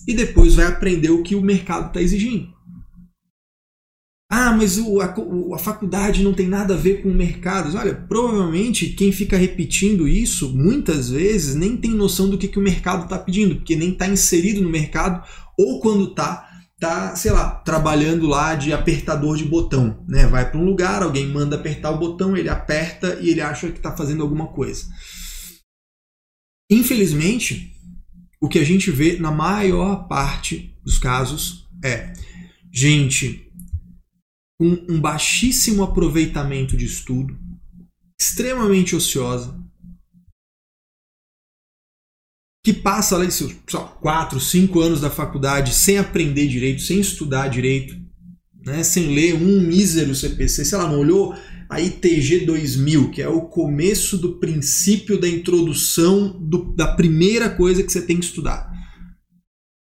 e 0.07 0.15
depois 0.15 0.55
vai 0.55 0.67
aprender 0.67 1.11
o 1.11 1.25
que 1.25 1.35
o 1.35 1.43
mercado 1.43 1.89
está 1.89 2.01
exigindo. 2.01 2.56
Ah, 4.29 4.53
mas 4.53 4.77
o, 4.77 5.01
a, 5.01 5.15
a, 5.55 5.59
faculdade 5.59 6.25
não 6.25 6.35
tem 6.35 6.49
nada 6.49 6.75
a 6.75 6.77
ver 6.77 7.01
com 7.01 7.09
o 7.09 7.15
mercado. 7.15 7.77
Olha, 7.77 7.95
provavelmente 7.95 8.89
quem 8.89 9.13
fica 9.13 9.37
repetindo 9.37 10.09
isso 10.09 10.53
muitas 10.53 11.09
vezes 11.09 11.55
nem 11.55 11.77
tem 11.77 11.93
noção 11.93 12.29
do 12.29 12.37
que, 12.37 12.49
que 12.49 12.59
o 12.59 12.63
mercado 12.63 13.05
está 13.05 13.19
pedindo, 13.19 13.57
porque 13.57 13.77
nem 13.77 13.93
está 13.93 14.09
inserido 14.09 14.61
no 14.61 14.69
mercado, 14.69 15.25
ou 15.57 15.81
quando 15.81 16.11
está, 16.11 16.49
tá, 16.81 17.15
sei 17.15 17.31
lá, 17.31 17.51
trabalhando 17.51 18.27
lá 18.27 18.57
de 18.57 18.73
apertador 18.73 19.37
de 19.37 19.45
botão, 19.45 20.05
né? 20.09 20.27
Vai 20.27 20.51
para 20.51 20.59
um 20.59 20.65
lugar, 20.65 21.05
alguém 21.05 21.29
manda 21.29 21.55
apertar 21.55 21.93
o 21.93 21.99
botão, 21.99 22.37
ele 22.37 22.49
aperta 22.49 23.21
e 23.21 23.31
ele 23.31 23.41
acha 23.41 23.71
que 23.71 23.79
está 23.79 23.97
fazendo 23.97 24.25
alguma 24.25 24.49
coisa. 24.49 24.87
Infelizmente, 26.69 27.73
o 28.41 28.49
que 28.49 28.59
a 28.59 28.65
gente 28.65 28.91
vê 28.91 29.19
na 29.21 29.31
maior 29.31 30.09
parte 30.09 30.77
dos 30.85 30.99
casos 30.99 31.69
é 31.85 32.13
gente 32.73 33.46
com 34.59 34.85
um 34.89 35.01
baixíssimo 35.01 35.83
aproveitamento 35.83 36.77
de 36.77 36.85
estudo, 36.85 37.39
extremamente 38.19 38.97
ociosa, 38.97 39.59
que 42.65 42.73
passa 42.73 43.15
ali 43.15 43.31
seus 43.31 43.55
quatro, 44.01 44.41
cinco 44.41 44.81
anos 44.81 45.01
da 45.01 45.09
faculdade 45.09 45.73
sem 45.73 45.99
aprender 45.99 46.49
direito, 46.49 46.83
sem 46.83 46.99
estudar 46.99 47.49
direito, 47.49 47.97
né, 48.65 48.83
sem 48.83 49.15
ler 49.15 49.35
um 49.35 49.61
mísero 49.61 50.15
CPC, 50.15 50.65
sei 50.65 50.79
lá, 50.79 50.91
não 50.91 50.99
olhou 50.99 51.33
a 51.71 51.81
ITG 51.81 52.45
2000, 52.45 53.11
que 53.11 53.23
é 53.23 53.29
o 53.29 53.43
começo 53.43 54.19
do 54.19 54.39
princípio 54.41 55.21
da 55.21 55.29
introdução 55.29 56.37
do, 56.41 56.75
da 56.75 56.95
primeira 56.95 57.51
coisa 57.51 57.83
que 57.83 57.93
você 57.93 58.03
tem 58.03 58.19
que 58.19 58.25
estudar. 58.25 58.69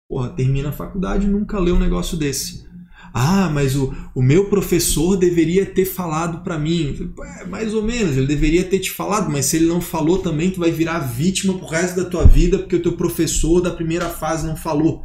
Porra, 0.08 0.30
termina 0.30 0.70
a 0.70 0.74
faculdade 0.74 1.26
e 1.26 1.30
nunca 1.30 1.60
lê 1.60 1.72
um 1.72 1.80
negócio 1.80 2.16
desse. 2.16 2.67
Ah, 3.14 3.50
mas 3.52 3.76
o, 3.76 3.94
o 4.14 4.22
meu 4.22 4.46
professor 4.46 5.16
deveria 5.16 5.66
ter 5.66 5.86
falado 5.86 6.44
para 6.44 6.58
mim. 6.58 7.12
É, 7.40 7.46
mais 7.46 7.74
ou 7.74 7.82
menos, 7.82 8.16
ele 8.16 8.28
deveria 8.28 8.64
ter 8.64 8.80
te 8.80 8.92
falado, 8.92 9.30
mas 9.30 9.46
se 9.46 9.58
ele 9.58 9.68
não 9.68 9.82
falou 9.82 10.20
também, 10.20 10.52
tu 10.52 10.60
vai 10.60 10.72
virar 10.72 11.00
vítima 11.00 11.58
pro 11.58 11.68
resto 11.68 12.04
da 12.04 12.10
tua 12.10 12.26
vida 12.26 12.60
porque 12.60 12.76
o 12.76 12.82
teu 12.82 12.94
professor 12.94 13.62
da 13.62 13.72
primeira 13.72 14.10
fase 14.10 14.46
não 14.46 14.56
falou. 14.56 15.04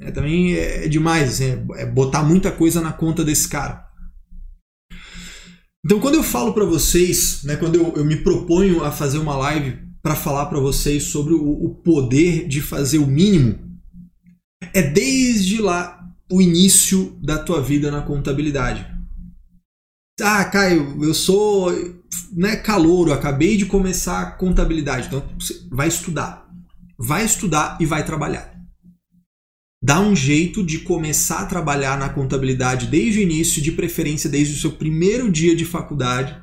É, 0.00 0.10
também 0.10 0.54
é, 0.54 0.86
é 0.86 0.88
demais, 0.88 1.40
é, 1.40 1.62
é 1.76 1.86
botar 1.86 2.22
muita 2.22 2.50
coisa 2.50 2.80
na 2.80 2.92
conta 2.92 3.22
desse 3.22 3.48
cara. 3.48 3.86
Então, 5.84 5.98
quando 5.98 6.14
eu 6.14 6.22
falo 6.22 6.52
para 6.52 6.64
vocês, 6.64 7.42
né, 7.44 7.56
quando 7.56 7.76
eu, 7.76 7.94
eu, 7.96 8.04
me 8.04 8.16
proponho 8.16 8.84
a 8.84 8.92
fazer 8.92 9.18
uma 9.18 9.36
live 9.36 9.78
para 10.02 10.14
falar 10.14 10.46
para 10.46 10.60
vocês 10.60 11.04
sobre 11.04 11.32
o, 11.34 11.42
o 11.42 11.74
poder 11.82 12.46
de 12.46 12.60
fazer 12.60 12.98
o 12.98 13.06
mínimo, 13.06 13.58
é 14.74 14.82
desde 14.82 15.60
lá 15.60 15.99
o 16.30 16.40
início 16.40 17.18
da 17.20 17.38
tua 17.38 17.60
vida 17.60 17.90
na 17.90 18.02
contabilidade. 18.02 18.86
Ah, 20.20 20.44
Caio, 20.44 21.02
eu 21.02 21.12
sou 21.12 21.72
né, 22.32 22.56
calouro, 22.56 23.12
acabei 23.12 23.56
de 23.56 23.66
começar 23.66 24.20
a 24.20 24.30
contabilidade. 24.30 25.08
Então, 25.08 25.24
vai 25.70 25.88
estudar. 25.88 26.48
Vai 26.96 27.24
estudar 27.24 27.78
e 27.80 27.86
vai 27.86 28.04
trabalhar. 28.04 28.54
Dá 29.82 29.98
um 29.98 30.14
jeito 30.14 30.62
de 30.62 30.80
começar 30.80 31.40
a 31.40 31.46
trabalhar 31.46 31.98
na 31.98 32.10
contabilidade 32.10 32.86
desde 32.86 33.18
o 33.18 33.22
início, 33.22 33.62
de 33.62 33.72
preferência 33.72 34.28
desde 34.28 34.54
o 34.54 34.58
seu 34.58 34.72
primeiro 34.72 35.32
dia 35.32 35.56
de 35.56 35.64
faculdade, 35.64 36.38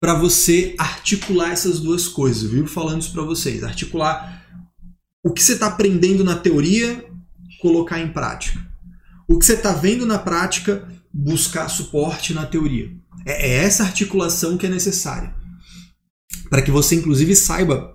para 0.00 0.14
você 0.14 0.74
articular 0.76 1.52
essas 1.52 1.80
duas 1.80 2.08
coisas. 2.08 2.50
Viu? 2.50 2.66
Falando 2.66 3.02
isso 3.02 3.12
para 3.12 3.22
vocês. 3.22 3.62
Articular 3.62 4.44
o 5.24 5.32
que 5.32 5.42
você 5.42 5.52
está 5.52 5.68
aprendendo 5.68 6.24
na 6.24 6.36
teoria, 6.36 7.04
colocar 7.60 8.00
em 8.00 8.12
prática 8.12 8.67
o 9.28 9.38
que 9.38 9.44
você 9.44 9.52
está 9.52 9.72
vendo 9.72 10.06
na 10.06 10.18
prática, 10.18 10.88
buscar 11.12 11.68
suporte 11.68 12.32
na 12.32 12.46
teoria. 12.46 12.90
É, 13.26 13.50
é 13.50 13.54
essa 13.64 13.82
articulação 13.82 14.56
que 14.56 14.66
é 14.66 14.70
necessária. 14.70 15.34
Para 16.48 16.62
que 16.62 16.70
você, 16.70 16.94
inclusive, 16.94 17.36
saiba 17.36 17.94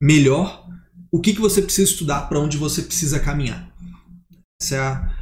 melhor 0.00 0.66
o 1.12 1.20
que, 1.20 1.34
que 1.34 1.40
você 1.40 1.60
precisa 1.60 1.90
estudar, 1.90 2.28
para 2.28 2.40
onde 2.40 2.56
você 2.56 2.80
precisa 2.80 3.20
caminhar. 3.20 3.70
Esse 4.60 4.74
é, 4.74 4.78
a, 4.78 5.14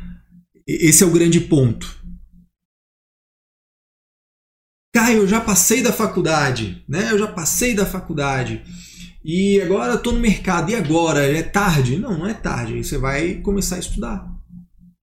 esse 0.66 1.02
é 1.02 1.06
o 1.06 1.12
grande 1.12 1.40
ponto. 1.40 2.04
Caio, 4.95 5.18
eu 5.18 5.28
já 5.28 5.40
passei 5.40 5.83
da 5.83 5.92
faculdade, 5.92 6.85
né? 6.88 7.11
Eu 7.11 7.18
já 7.18 7.26
passei 7.26 7.75
da 7.75 7.85
faculdade. 7.85 8.64
E 9.25 9.61
agora 9.61 9.95
eu 9.95 10.02
tô 10.02 10.12
no 10.12 10.21
mercado. 10.21 10.71
E 10.71 10.75
agora? 10.75 11.21
É 11.26 11.42
tarde? 11.42 11.99
Não, 11.99 12.16
não 12.16 12.26
é 12.26 12.33
tarde. 12.33 12.83
Você 12.83 12.97
vai 12.97 13.35
começar 13.40 13.76
a 13.76 13.80
estudar 13.80 14.35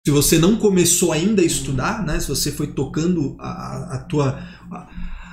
se 0.06 0.12
você 0.12 0.38
não 0.38 0.56
começou 0.56 1.12
ainda 1.12 1.42
a 1.42 1.46
estudar, 1.46 2.06
né, 2.06 2.20
se 2.20 2.28
você 2.28 2.52
foi 2.52 2.68
tocando 2.68 3.36
a, 3.40 3.96
a, 3.96 3.98
tua, 4.04 4.40
a, 4.72 4.90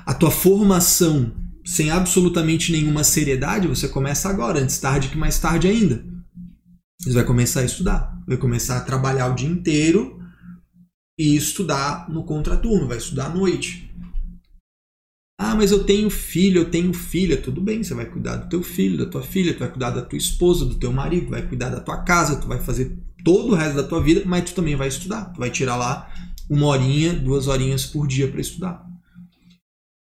a 0.07 0.15
tua 0.15 0.31
formação 0.31 1.31
sem 1.63 1.91
absolutamente 1.91 2.73
nenhuma 2.73 3.05
seriedade, 3.05 3.69
você 3.69 3.87
começa 3.87 4.31
agora, 4.31 4.61
antes 4.61 4.79
tarde 4.79 5.11
que 5.11 5.19
mais 5.19 5.39
tarde 5.39 5.69
ainda. 5.69 6.03
Você 6.99 7.13
vai 7.13 7.25
começar 7.25 7.61
a 7.61 7.65
estudar, 7.65 8.19
vai 8.27 8.39
começar 8.39 8.79
a 8.79 8.81
trabalhar 8.81 9.31
o 9.31 9.35
dia 9.35 9.49
inteiro 9.49 10.19
e 11.19 11.37
estudar 11.37 12.09
no 12.09 12.25
contraturno, 12.25 12.89
vai 12.89 12.97
estudar 12.97 13.27
à 13.27 13.29
noite. 13.35 13.91
Ah, 15.39 15.55
mas 15.55 15.71
eu 15.71 15.85
tenho 15.85 16.09
filho, 16.09 16.63
eu 16.63 16.71
tenho 16.71 16.95
filha. 16.95 17.37
Tudo 17.37 17.61
bem, 17.61 17.83
você 17.83 17.93
vai 17.95 18.07
cuidar 18.07 18.37
do 18.37 18.49
teu 18.49 18.63
filho, 18.63 18.97
da 18.97 19.07
tua 19.07 19.23
filha, 19.23 19.53
tu 19.53 19.59
vai 19.59 19.71
cuidar 19.71 19.91
da 19.91 20.01
tua 20.01 20.17
esposa, 20.17 20.65
do 20.65 20.77
teu 20.77 20.93
marido, 20.93 21.31
vai 21.31 21.47
cuidar 21.47 21.69
da 21.69 21.81
tua 21.81 22.03
casa, 22.05 22.37
tu 22.37 22.47
vai 22.47 22.61
fazer 22.61 22.97
todo 23.25 23.53
o 23.53 23.55
resto 23.55 23.77
da 23.77 23.83
tua 23.83 24.03
vida, 24.03 24.23
mas 24.25 24.45
tu 24.45 24.55
também 24.55 24.77
vai 24.77 24.89
estudar. 24.89 25.27
Tu 25.33 25.39
vai 25.39 25.51
tirar 25.51 25.77
lá 25.77 26.13
uma 26.49 26.67
horinha, 26.67 27.13
duas 27.13 27.47
horinhas 27.49 27.87
por 27.87 28.07
dia 28.07 28.29
para 28.29 28.41
estudar. 28.41 28.85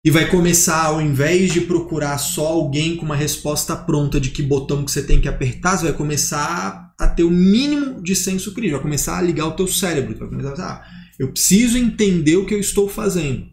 E 0.05 0.11
vai 0.11 0.29
começar, 0.29 0.85
ao 0.85 1.01
invés 1.01 1.51
de 1.51 1.61
procurar 1.61 2.17
só 2.17 2.47
alguém 2.47 2.95
com 2.95 3.05
uma 3.05 3.15
resposta 3.15 3.75
pronta 3.75 4.21
de 4.21 4.31
que 4.31 4.41
botão 4.41 4.85
que 4.85 4.91
você 4.91 5.03
tem 5.03 5.19
que 5.19 5.27
apertar, 5.27 5.77
você 5.77 5.85
vai 5.85 5.93
começar 5.93 6.93
a 6.97 7.07
ter 7.07 7.23
o 7.23 7.29
mínimo 7.29 8.01
de 8.01 8.15
senso 8.15 8.53
crítico, 8.53 8.75
vai 8.75 8.83
começar 8.83 9.17
a 9.17 9.21
ligar 9.21 9.47
o 9.47 9.55
teu 9.55 9.67
cérebro. 9.67 10.17
Vai 10.17 10.29
começar 10.29 10.49
a 10.49 10.51
pensar, 10.51 10.69
ah, 10.69 10.87
eu 11.19 11.31
preciso 11.31 11.77
entender 11.77 12.37
o 12.37 12.45
que 12.45 12.53
eu 12.53 12.59
estou 12.59 12.87
fazendo. 12.87 13.47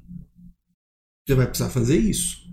Você 1.27 1.35
vai 1.35 1.47
precisar 1.47 1.71
fazer 1.71 1.99
isso. 1.99 2.44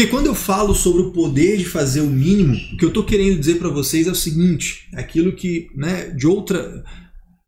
Porque 0.00 0.12
quando 0.12 0.28
eu 0.28 0.34
falo 0.34 0.74
sobre 0.74 1.02
o 1.02 1.10
poder 1.10 1.58
de 1.58 1.66
fazer 1.66 2.00
o 2.00 2.06
mínimo, 2.06 2.54
o 2.72 2.76
que 2.78 2.86
eu 2.86 2.88
estou 2.88 3.04
querendo 3.04 3.38
dizer 3.38 3.58
para 3.58 3.68
vocês 3.68 4.06
é 4.06 4.10
o 4.10 4.14
seguinte: 4.14 4.88
é 4.94 5.00
aquilo 5.00 5.36
que, 5.36 5.68
né, 5.76 6.08
de 6.08 6.26
outra, 6.26 6.82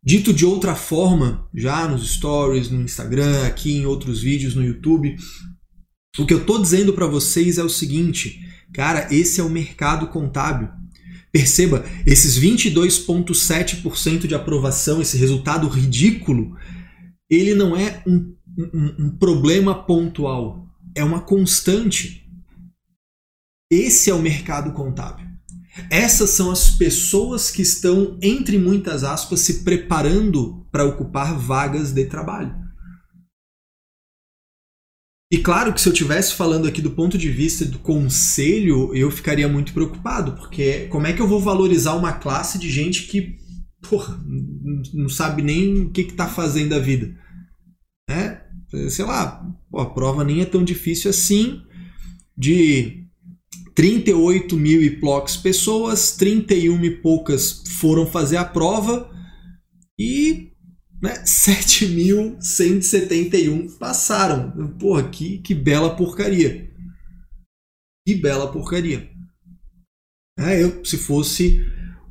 dito 0.05 0.35
de 0.35 0.45
outra 0.45 0.75
forma, 0.75 1.49
já 1.55 1.89
nos 1.89 2.07
stories, 2.13 2.69
no 2.69 2.83
Instagram, 2.83 3.47
aqui 3.47 3.73
em 3.73 3.87
outros 3.87 4.21
vídeos 4.21 4.55
no 4.55 4.63
YouTube, 4.63 5.17
o 6.19 6.27
que 6.27 6.35
eu 6.35 6.43
estou 6.43 6.61
dizendo 6.61 6.93
para 6.93 7.07
vocês 7.07 7.57
é 7.57 7.65
o 7.65 7.71
seguinte, 7.71 8.39
cara, 8.75 9.09
esse 9.11 9.41
é 9.41 9.45
o 9.45 9.49
mercado 9.49 10.09
contábil. 10.09 10.69
Perceba, 11.33 11.87
esses 12.05 12.39
22,7% 12.39 14.27
de 14.27 14.35
aprovação, 14.35 15.01
esse 15.01 15.17
resultado 15.17 15.67
ridículo, 15.69 16.55
ele 17.31 17.55
não 17.55 17.75
é 17.75 18.03
um, 18.07 18.35
um, 18.75 19.07
um 19.07 19.11
problema 19.17 19.75
pontual, 19.75 20.69
é 20.95 21.03
uma 21.03 21.23
constante. 21.23 22.22
Esse 23.73 24.11
é 24.11 24.15
o 24.15 24.21
mercado 24.21 24.73
contábil. 24.73 25.27
Essas 25.91 26.29
são 26.29 26.51
as 26.51 26.73
pessoas 26.73 27.51
que 27.51 27.63
estão, 27.63 28.19
entre 28.21 28.59
muitas 28.59 29.03
aspas, 29.03 29.41
se 29.41 29.65
preparando 29.65 30.67
para 30.71 30.85
ocupar 30.85 31.35
vagas 31.39 31.91
de 31.91 32.05
trabalho. 32.05 32.55
E 35.33 35.39
claro 35.39 35.73
que 35.73 35.81
se 35.81 35.89
eu 35.89 35.93
estivesse 35.95 36.35
falando 36.35 36.69
aqui 36.69 36.83
do 36.83 36.91
ponto 36.91 37.17
de 37.17 37.31
vista 37.31 37.65
do 37.65 37.79
conselho, 37.79 38.95
eu 38.95 39.11
ficaria 39.11 39.49
muito 39.49 39.73
preocupado, 39.73 40.33
porque 40.35 40.89
como 40.89 41.07
é 41.07 41.15
que 41.15 41.23
eu 41.23 41.27
vou 41.27 41.41
valorizar 41.41 41.95
uma 41.95 42.13
classe 42.13 42.59
de 42.59 42.71
gente 42.71 43.07
que 43.07 43.39
porra, 43.89 44.23
não 44.93 45.09
sabe 45.09 45.41
nem 45.41 45.87
o 45.87 45.91
que 45.91 46.03
está 46.03 46.29
fazendo 46.29 46.69
da 46.69 46.79
vida? 46.79 47.17
É, 48.11 48.43
sei 48.91 49.07
lá, 49.07 49.43
a 49.75 49.87
prova 49.87 50.23
nem 50.23 50.43
é 50.43 50.45
tão 50.45 50.63
difícil 50.63 51.09
assim 51.09 51.63
de 52.37 53.02
38 53.75 54.57
mil 54.57 54.83
e 54.83 54.91
poucas 54.91 55.37
pessoas, 55.37 56.17
31 56.17 56.85
e 56.85 56.91
poucas 56.91 57.63
foram 57.79 58.07
fazer 58.07 58.37
a 58.37 58.45
prova 58.45 59.11
e 59.99 60.53
né, 61.03 61.15
7.171 61.25 63.77
passaram. 63.79 64.51
Porra, 64.79 65.09
que, 65.09 65.39
que 65.39 65.55
bela 65.55 65.97
porcaria. 65.97 66.71
Que 68.07 68.15
bela 68.15 68.53
porcaria. 68.53 69.11
É, 70.39 70.63
eu, 70.63 70.85
se 70.85 70.97
fosse 70.97 71.61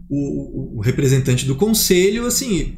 o, 0.10 0.78
o, 0.78 0.82
representante 0.82 1.46
do 1.46 1.56
conselho, 1.56 2.26
assim, 2.26 2.78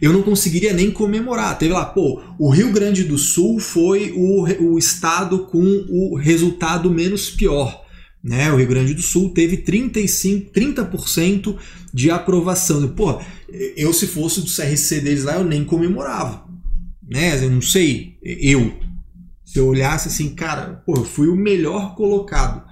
eu 0.00 0.12
não 0.12 0.22
conseguiria 0.22 0.72
nem 0.72 0.90
comemorar. 0.90 1.58
Teve 1.58 1.72
lá, 1.72 1.84
pô, 1.84 2.22
o 2.38 2.50
Rio 2.50 2.72
Grande 2.72 3.04
do 3.04 3.18
Sul 3.18 3.60
foi 3.60 4.12
o, 4.12 4.44
o 4.72 4.78
estado 4.78 5.46
com 5.46 5.62
o 5.62 6.16
resultado 6.16 6.90
menos 6.90 7.30
pior. 7.30 7.84
Né? 8.22 8.52
O 8.52 8.56
Rio 8.56 8.68
Grande 8.68 8.94
do 8.94 9.02
Sul 9.02 9.30
teve 9.30 9.58
35, 9.58 10.52
30% 10.52 11.56
de 11.92 12.10
aprovação. 12.10 12.86
Pô, 12.88 13.20
eu 13.76 13.92
se 13.92 14.06
fosse 14.06 14.40
do 14.40 14.46
CRC 14.46 15.00
deles 15.00 15.24
lá, 15.24 15.36
eu 15.36 15.44
nem 15.44 15.64
comemorava. 15.64 16.44
Né? 17.08 17.42
Eu 17.44 17.50
não 17.50 17.62
sei, 17.62 18.18
eu. 18.22 18.78
Se 19.44 19.58
eu 19.58 19.66
olhasse 19.66 20.08
assim, 20.08 20.34
cara, 20.34 20.82
pô, 20.86 20.96
eu 20.96 21.04
fui 21.04 21.28
o 21.28 21.34
melhor 21.34 21.94
colocado. 21.94 22.68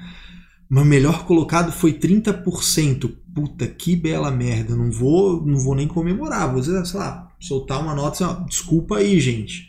Mas 0.68 0.86
melhor 0.86 1.24
colocado 1.24 1.72
foi 1.72 1.94
30%. 1.94 3.10
Puta, 3.34 3.66
que 3.66 3.96
bela 3.96 4.30
merda. 4.30 4.76
Não 4.76 4.90
vou, 4.90 5.44
não 5.44 5.58
vou 5.58 5.74
nem 5.74 5.88
comemorar. 5.88 6.52
Vou, 6.52 6.62
sei 6.62 6.74
lá, 6.74 7.32
soltar 7.40 7.80
uma 7.80 7.94
nota 7.94 8.24
assim, 8.24 8.24
ó, 8.24 8.44
desculpa 8.44 8.98
aí, 8.98 9.18
gente. 9.18 9.67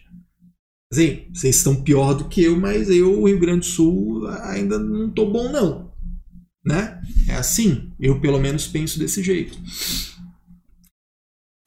Assim, 0.92 1.28
vocês 1.32 1.58
estão 1.58 1.84
pior 1.84 2.16
do 2.16 2.28
que 2.28 2.44
eu, 2.44 2.60
mas 2.60 2.90
eu, 2.90 3.22
o 3.22 3.28
Rio 3.28 3.40
Grande 3.40 3.60
do 3.60 3.66
Sul, 3.66 4.28
ainda 4.28 4.80
não 4.80 5.10
tô 5.12 5.30
bom, 5.30 5.52
não. 5.52 5.92
Né? 6.66 7.00
É 7.28 7.36
assim. 7.36 7.92
Eu, 8.00 8.20
pelo 8.20 8.40
menos, 8.40 8.68
penso 8.68 8.98
desse 8.98 9.22
jeito. 9.22 9.56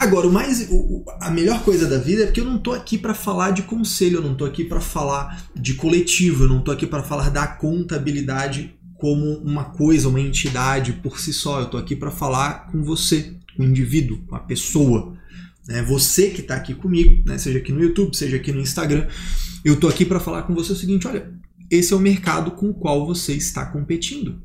Agora, 0.01 0.27
o 0.27 0.33
mais, 0.33 0.69
o, 0.69 1.05
a 1.21 1.31
melhor 1.31 1.63
coisa 1.63 1.89
da 1.89 1.99
vida 1.99 2.25
é 2.25 2.33
que 2.33 2.41
eu 2.41 2.45
não 2.45 2.59
tô 2.59 2.73
aqui 2.73 2.99
para 2.99 3.15
falar 3.15 3.53
de 3.53 3.63
conselho, 3.63 4.17
eu 4.17 4.23
não 4.23 4.35
tô 4.35 4.45
aqui 4.45 4.65
para 4.65 4.81
falar 4.81 5.49
de 5.55 5.75
coletivo, 5.75 6.43
eu 6.45 6.49
não 6.49 6.61
tô 6.61 6.73
aqui 6.73 6.85
para 6.85 7.05
falar 7.05 7.31
da 7.31 7.47
contabilidade 7.47 8.75
como 8.97 9.37
uma 9.37 9.67
coisa, 9.67 10.09
uma 10.09 10.21
entidade 10.21 10.95
por 10.95 11.21
si 11.21 11.33
só. 11.33 11.61
Eu 11.61 11.71
tô 11.71 11.77
aqui 11.77 11.95
para 11.95 12.11
falar 12.11 12.73
com 12.73 12.83
você, 12.83 13.37
com 13.57 13.63
o 13.63 13.67
indivíduo, 13.67 14.19
com 14.27 14.35
a 14.35 14.41
pessoa 14.41 15.17
né, 15.67 15.83
você 15.83 16.31
que 16.31 16.41
está 16.41 16.57
aqui 16.57 16.75
comigo, 16.75 17.23
né, 17.27 17.39
seja 17.39 17.59
aqui 17.59 17.73
no 17.73 17.83
YouTube, 17.83 18.17
seja 18.17 18.37
aqui 18.37 18.53
no 18.53 18.61
Instagram, 18.61 19.07
eu 19.65 19.75
estou 19.75 19.89
aqui 19.89 20.05
para 20.05 20.21
falar 20.21 20.43
com 20.43 20.55
você 20.55 20.73
o 20.73 20.77
seguinte: 20.77 21.07
olha, 21.07 21.33
esse 21.71 21.93
é 21.93 21.97
o 21.97 22.01
mercado 22.01 22.51
com 22.53 22.71
o 22.71 22.75
qual 22.75 23.07
você 23.07 23.33
está 23.33 23.65
competindo. 23.67 24.43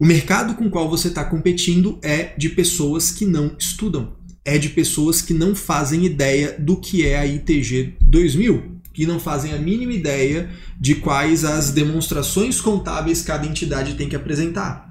O 0.00 0.04
mercado 0.04 0.54
com 0.54 0.66
o 0.66 0.70
qual 0.70 0.90
você 0.90 1.08
está 1.08 1.24
competindo 1.24 1.98
é 2.02 2.34
de 2.36 2.48
pessoas 2.48 3.12
que 3.12 3.24
não 3.24 3.54
estudam, 3.56 4.16
é 4.44 4.58
de 4.58 4.70
pessoas 4.70 5.22
que 5.22 5.32
não 5.32 5.54
fazem 5.54 6.04
ideia 6.04 6.56
do 6.58 6.76
que 6.76 7.06
é 7.06 7.18
a 7.18 7.26
ITG 7.26 7.98
2000, 8.00 8.80
que 8.92 9.06
não 9.06 9.20
fazem 9.20 9.52
a 9.52 9.58
mínima 9.58 9.92
ideia 9.92 10.50
de 10.80 10.96
quais 10.96 11.44
as 11.44 11.70
demonstrações 11.70 12.60
contábeis 12.60 13.22
cada 13.22 13.46
entidade 13.46 13.94
tem 13.94 14.08
que 14.08 14.16
apresentar, 14.16 14.90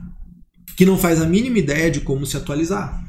que 0.77 0.85
não 0.85 0.97
faz 0.97 1.21
a 1.21 1.27
mínima 1.27 1.59
ideia 1.59 1.91
de 1.91 1.99
como 1.99 2.25
se 2.25 2.37
atualizar. 2.37 3.03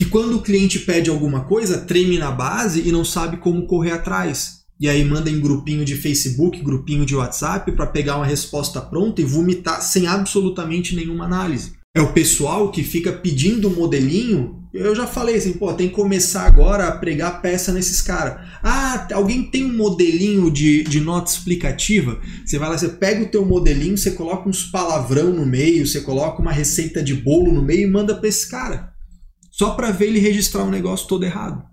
E 0.00 0.04
quando 0.06 0.36
o 0.36 0.42
cliente 0.42 0.78
pede 0.78 1.10
alguma 1.10 1.40
coisa, 1.40 1.78
treme 1.78 2.18
na 2.18 2.30
base 2.30 2.86
e 2.86 2.92
não 2.92 3.04
sabe 3.04 3.38
como 3.38 3.66
correr 3.66 3.90
atrás. 3.90 4.58
E 4.80 4.88
aí 4.88 5.04
manda 5.04 5.28
em 5.28 5.40
grupinho 5.40 5.84
de 5.84 5.96
Facebook, 5.96 6.62
grupinho 6.62 7.04
de 7.04 7.16
WhatsApp 7.16 7.72
para 7.72 7.84
pegar 7.84 8.14
uma 8.14 8.24
resposta 8.24 8.80
pronta 8.80 9.20
e 9.20 9.24
vomitar 9.24 9.82
sem 9.82 10.06
absolutamente 10.06 10.94
nenhuma 10.94 11.24
análise. 11.24 11.72
É 11.96 12.00
o 12.00 12.12
pessoal 12.12 12.70
que 12.70 12.84
fica 12.84 13.10
pedindo 13.10 13.70
modelinho. 13.70 14.62
Eu 14.72 14.94
já 14.94 15.04
falei 15.04 15.34
assim, 15.34 15.54
pô, 15.54 15.72
tem 15.72 15.88
que 15.88 15.96
começar 15.96 16.46
agora 16.46 16.86
a 16.86 16.96
pregar 16.96 17.42
peça 17.42 17.72
nesses 17.72 18.00
caras. 18.00 18.40
Ah, 18.62 19.08
alguém 19.14 19.50
tem 19.50 19.64
um 19.64 19.76
modelinho 19.76 20.48
de, 20.48 20.84
de 20.84 21.00
nota 21.00 21.32
explicativa? 21.32 22.20
Você 22.46 22.56
vai 22.56 22.68
lá, 22.68 22.78
você 22.78 22.88
pega 22.88 23.24
o 23.24 23.28
teu 23.28 23.44
modelinho, 23.44 23.98
você 23.98 24.12
coloca 24.12 24.48
uns 24.48 24.62
palavrão 24.62 25.32
no 25.32 25.44
meio, 25.44 25.84
você 25.84 26.02
coloca 26.02 26.40
uma 26.40 26.52
receita 26.52 27.02
de 27.02 27.14
bolo 27.14 27.50
no 27.50 27.64
meio 27.64 27.88
e 27.88 27.90
manda 27.90 28.14
para 28.14 28.28
esse 28.28 28.48
cara. 28.48 28.96
Só 29.58 29.70
para 29.70 29.90
ver 29.90 30.06
ele 30.06 30.20
registrar 30.20 30.62
um 30.62 30.70
negócio 30.70 31.08
todo 31.08 31.24
errado. 31.24 31.64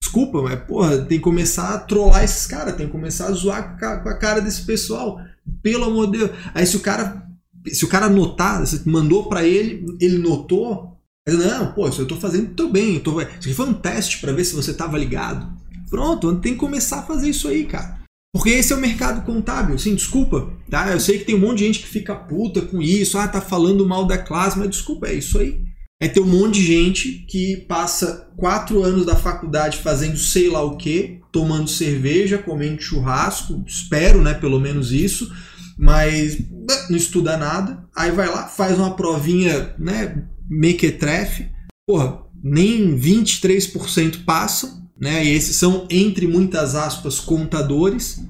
Desculpa, 0.00 0.42
mas 0.42 0.60
porra, 0.64 0.98
tem 0.98 1.18
que 1.18 1.24
começar 1.24 1.74
a 1.74 1.78
trollar 1.78 2.22
esses 2.22 2.46
caras, 2.46 2.76
tem 2.76 2.86
que 2.86 2.92
começar 2.92 3.26
a 3.26 3.32
zoar 3.32 3.78
com 3.78 4.08
a 4.08 4.14
cara 4.16 4.40
desse 4.40 4.62
pessoal. 4.62 5.18
Pelo 5.62 5.84
amor 5.84 6.10
de 6.10 6.18
Deus. 6.18 6.30
Aí 6.54 6.66
se 6.66 6.76
o 6.76 6.80
cara, 6.80 7.26
se 7.66 7.84
o 7.84 7.88
cara 7.88 8.10
notar, 8.10 8.60
você 8.60 8.82
mandou 8.84 9.28
para 9.28 9.42
ele, 9.42 9.86
ele 9.98 10.18
notou, 10.18 10.98
não, 11.26 11.72
pô, 11.72 11.88
isso 11.88 12.02
eu 12.02 12.06
tô 12.06 12.16
fazendo 12.16 12.54
tô 12.54 12.68
bem, 12.68 12.94
eu 12.94 13.00
tô, 13.00 13.20
isso 13.20 13.30
aqui 13.30 13.54
foi 13.54 13.68
um 13.68 13.74
teste 13.74 14.18
para 14.18 14.32
ver 14.32 14.44
se 14.44 14.54
você 14.54 14.74
tava 14.74 14.98
ligado. 14.98 15.50
Pronto, 15.88 16.36
tem 16.36 16.52
que 16.52 16.58
começar 16.58 17.00
a 17.00 17.06
fazer 17.06 17.30
isso 17.30 17.48
aí, 17.48 17.64
cara. 17.64 17.98
Porque 18.34 18.50
esse 18.50 18.74
é 18.74 18.76
o 18.76 18.80
mercado 18.80 19.24
contábil, 19.24 19.78
sim, 19.78 19.94
desculpa, 19.94 20.52
tá? 20.70 20.92
Eu 20.92 21.00
sei 21.00 21.18
que 21.18 21.24
tem 21.24 21.34
um 21.34 21.40
monte 21.40 21.58
de 21.58 21.64
gente 21.64 21.80
que 21.80 21.88
fica 21.88 22.14
puta 22.14 22.60
com 22.60 22.82
isso, 22.82 23.16
ah, 23.16 23.26
tá 23.26 23.40
falando 23.40 23.88
mal 23.88 24.06
da 24.06 24.18
classe, 24.18 24.58
mas 24.58 24.68
desculpa, 24.68 25.08
é 25.08 25.14
isso 25.14 25.38
aí 25.38 25.67
é 26.00 26.06
ter 26.06 26.20
um 26.20 26.26
monte 26.26 26.60
de 26.60 26.66
gente 26.66 27.26
que 27.28 27.56
passa 27.68 28.30
quatro 28.36 28.82
anos 28.82 29.04
da 29.04 29.16
faculdade 29.16 29.78
fazendo 29.78 30.16
sei 30.16 30.48
lá 30.48 30.62
o 30.62 30.76
que, 30.76 31.20
tomando 31.32 31.68
cerveja, 31.68 32.38
comendo 32.38 32.80
churrasco, 32.80 33.64
espero, 33.66 34.22
né, 34.22 34.34
pelo 34.34 34.60
menos 34.60 34.92
isso, 34.92 35.32
mas 35.76 36.38
né, 36.38 36.86
não 36.88 36.96
estuda 36.96 37.36
nada, 37.36 37.84
aí 37.94 38.12
vai 38.12 38.28
lá, 38.28 38.46
faz 38.46 38.78
uma 38.78 38.94
provinha, 38.94 39.74
né, 39.78 40.24
mequetrefe, 40.48 41.50
porra, 41.86 42.22
nem 42.42 42.96
23% 42.96 44.24
passam, 44.24 44.88
né, 45.00 45.24
e 45.24 45.30
esses 45.30 45.56
são, 45.56 45.86
entre 45.90 46.28
muitas 46.28 46.76
aspas, 46.76 47.18
contadores, 47.18 48.22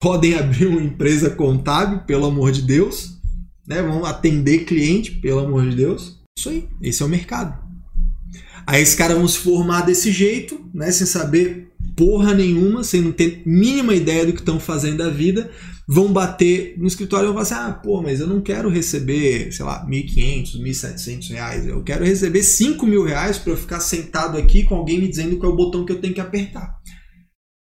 podem 0.00 0.34
abrir 0.34 0.66
uma 0.66 0.82
empresa 0.82 1.30
contábil, 1.30 2.00
pelo 2.00 2.26
amor 2.26 2.52
de 2.52 2.62
Deus, 2.62 3.18
né, 3.66 3.82
vão 3.82 4.04
atender 4.04 4.64
cliente, 4.64 5.10
pelo 5.12 5.40
amor 5.40 5.68
de 5.68 5.74
Deus, 5.74 6.23
isso 6.36 6.48
aí, 6.48 6.68
esse 6.82 7.02
é 7.02 7.06
o 7.06 7.08
mercado. 7.08 7.62
Aí 8.66 8.82
esses 8.82 8.94
caras 8.94 9.16
vão 9.16 9.28
se 9.28 9.38
formar 9.38 9.82
desse 9.82 10.10
jeito, 10.10 10.68
né, 10.72 10.90
sem 10.90 11.06
saber 11.06 11.72
porra 11.96 12.34
nenhuma, 12.34 12.82
sem 12.82 13.00
não 13.00 13.12
ter 13.12 13.42
mínima 13.46 13.94
ideia 13.94 14.26
do 14.26 14.32
que 14.32 14.40
estão 14.40 14.58
fazendo 14.58 14.98
da 14.98 15.10
vida, 15.10 15.50
vão 15.86 16.12
bater 16.12 16.74
no 16.78 16.86
escritório 16.86 17.26
e 17.26 17.32
vão 17.32 17.44
falar 17.44 17.62
assim, 17.62 17.70
ah, 17.70 17.72
pô, 17.74 18.02
mas 18.02 18.20
eu 18.20 18.26
não 18.26 18.40
quero 18.40 18.68
receber, 18.68 19.52
sei 19.52 19.64
lá, 19.64 19.86
1.500, 19.86 20.60
1.700 20.60 21.28
reais, 21.30 21.66
eu 21.66 21.82
quero 21.82 22.04
receber 22.04 22.42
5 22.42 22.86
mil 22.86 23.04
reais 23.04 23.38
para 23.38 23.52
eu 23.52 23.56
ficar 23.56 23.80
sentado 23.80 24.36
aqui 24.38 24.64
com 24.64 24.74
alguém 24.74 24.98
me 24.98 25.08
dizendo 25.08 25.36
qual 25.36 25.52
é 25.52 25.54
o 25.54 25.56
botão 25.56 25.84
que 25.84 25.92
eu 25.92 26.00
tenho 26.00 26.14
que 26.14 26.20
apertar. 26.20 26.74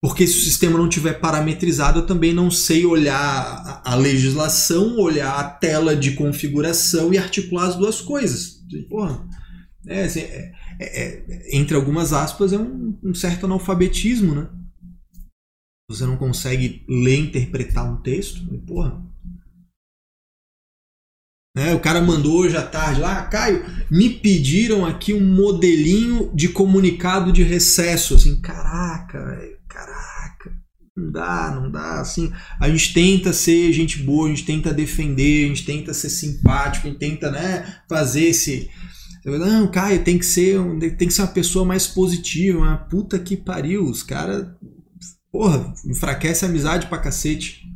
Porque 0.03 0.27
se 0.27 0.39
o 0.39 0.45
sistema 0.45 0.79
não 0.79 0.89
tiver 0.89 1.15
parametrizado, 1.15 2.01
eu 2.01 2.07
também 2.07 2.33
não 2.33 2.51
sei 2.51 2.87
olhar 2.87 3.83
a 3.85 3.95
legislação, 3.95 4.99
olhar 4.99 5.39
a 5.39 5.45
tela 5.45 5.97
de 5.97 6.13
configuração 6.13 7.13
e 7.13 7.19
articular 7.19 7.67
as 7.67 7.77
duas 7.77 8.01
coisas. 8.01 8.56
Porra, 8.89 9.27
é, 9.87 10.05
assim, 10.05 10.21
é, 10.21 10.53
é, 10.81 11.07
é, 11.19 11.57
entre 11.57 11.77
algumas 11.77 12.13
aspas, 12.13 12.53
é 12.53 12.59
um, 12.59 12.99
um, 13.03 13.15
certo 13.15 13.47
analfabetismo, 13.47 14.35
né? 14.35 14.49
Você 15.89 16.05
não 16.05 16.17
consegue 16.17 16.85
ler, 16.89 17.19
interpretar 17.19 17.89
um 17.89 18.03
texto, 18.03 18.45
porra. 18.67 19.05
Né, 21.57 21.75
o 21.75 21.81
cara 21.81 22.03
mandou 22.03 22.41
hoje 22.41 22.55
à 22.57 22.67
tarde 22.67 23.01
lá, 23.01 23.25
Caio, 23.29 23.65
me 23.91 24.11
pediram 24.11 24.85
aqui 24.85 25.15
um 25.15 25.25
modelinho 25.25 26.31
de 26.35 26.51
comunicado 26.51 27.33
de 27.33 27.43
recesso. 27.43 28.17
Assim, 28.17 28.39
caraca, 28.41 29.25
velho 29.25 29.57
caraca, 29.77 30.16
não 30.97 31.11
dá, 31.11 31.61
não 31.61 31.71
dá, 31.71 32.01
assim, 32.01 32.33
a 32.59 32.69
gente 32.71 32.95
tenta 32.95 33.33
ser 33.33 33.73
gente 33.73 33.99
boa, 33.99 34.27
a 34.27 34.31
gente 34.31 34.47
tenta 34.47 34.73
defender, 34.73 35.45
a 35.45 35.49
gente 35.49 35.65
tenta 35.67 35.93
ser 35.93 36.09
simpático, 36.09 36.87
a 36.87 36.91
gente 36.91 36.99
tenta, 36.99 37.31
né, 37.31 37.81
fazer 37.89 38.29
esse 38.29 38.71
não, 39.27 39.69
Caio, 39.69 40.05
tem 40.05 40.17
que 40.17 40.25
ser, 40.25 40.57
tem 40.97 41.09
que 41.09 41.11
ser 41.13 41.23
uma 41.23 41.29
pessoa 41.29 41.65
mais 41.65 41.85
positiva, 41.85 42.59
uma 42.59 42.77
puta 42.77 43.19
que 43.19 43.37
pariu, 43.37 43.85
os 43.85 44.05
caras, 44.05 44.47
porra, 45.33 45.75
enfraquece 45.85 46.45
a 46.45 46.49
amizade 46.49 46.87
pra 46.87 47.01
cacete. 47.01 47.67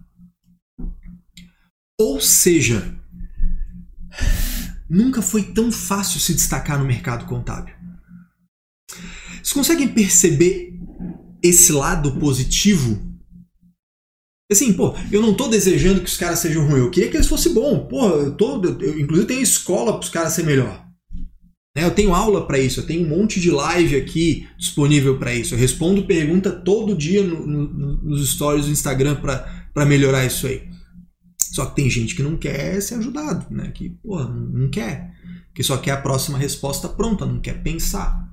Ou 2.01 2.21
seja, 2.21 2.97
nunca 4.89 5.21
foi 5.21 5.43
tão 5.43 5.73
fácil 5.73 6.21
se 6.21 6.35
destacar 6.35 6.79
no 6.79 6.85
mercado 6.85 7.27
contábil. 7.27 7.75
Vocês 9.33 9.53
conseguem 9.53 9.89
perceber 9.89 10.79
esse 11.43 11.73
lado 11.73 12.17
positivo. 12.21 13.10
Assim, 14.51 14.73
pô, 14.73 14.95
eu 15.13 15.23
não 15.23 15.33
tô 15.33 15.47
desejando 15.47 16.01
que 16.01 16.09
os 16.09 16.17
caras 16.17 16.41
sejam 16.41 16.67
ruins, 16.67 16.81
eu 16.81 16.91
queria 16.91 17.09
que 17.09 17.17
eles 17.17 17.29
fossem 17.29 17.55
bons. 17.55 17.87
Pô, 17.89 18.09
eu 18.09 18.33
tô. 18.33 18.61
Eu, 18.63 18.99
inclusive 18.99 19.29
tenho 19.29 19.41
escola 19.41 19.93
para 19.93 20.03
os 20.03 20.09
caras 20.09 20.33
ser 20.33 20.45
melhor. 20.45 20.85
Né, 21.77 21.85
eu 21.85 21.93
tenho 21.93 22.13
aula 22.13 22.45
para 22.45 22.59
isso, 22.59 22.81
eu 22.81 22.87
tenho 22.87 23.07
um 23.07 23.09
monte 23.09 23.39
de 23.39 23.49
live 23.49 23.95
aqui 23.95 24.49
disponível 24.59 25.19
para 25.19 25.33
isso. 25.33 25.55
Eu 25.55 25.59
respondo 25.59 26.05
pergunta 26.05 26.51
todo 26.51 26.97
dia 26.97 27.23
no, 27.23 27.47
no, 27.47 28.03
nos 28.03 28.29
stories 28.33 28.67
do 28.67 28.73
Instagram 28.73 29.17
para 29.17 29.87
melhorar 29.87 30.27
isso 30.27 30.49
aí. 30.49 30.69
Só 31.39 31.67
que 31.67 31.77
tem 31.77 31.89
gente 31.89 32.17
que 32.17 32.23
não 32.23 32.37
quer 32.37 32.81
ser 32.83 32.97
ajudado, 32.97 33.47
né? 33.51 33.71
Que, 33.73 33.91
pô, 34.03 34.19
não 34.25 34.69
quer. 34.69 35.13
Que 35.55 35.63
só 35.63 35.77
quer 35.77 35.93
a 35.93 36.01
próxima 36.01 36.39
resposta 36.39 36.89
pronta, 36.89 37.25
não 37.25 37.41
quer 37.41 37.63
pensar 37.63 38.31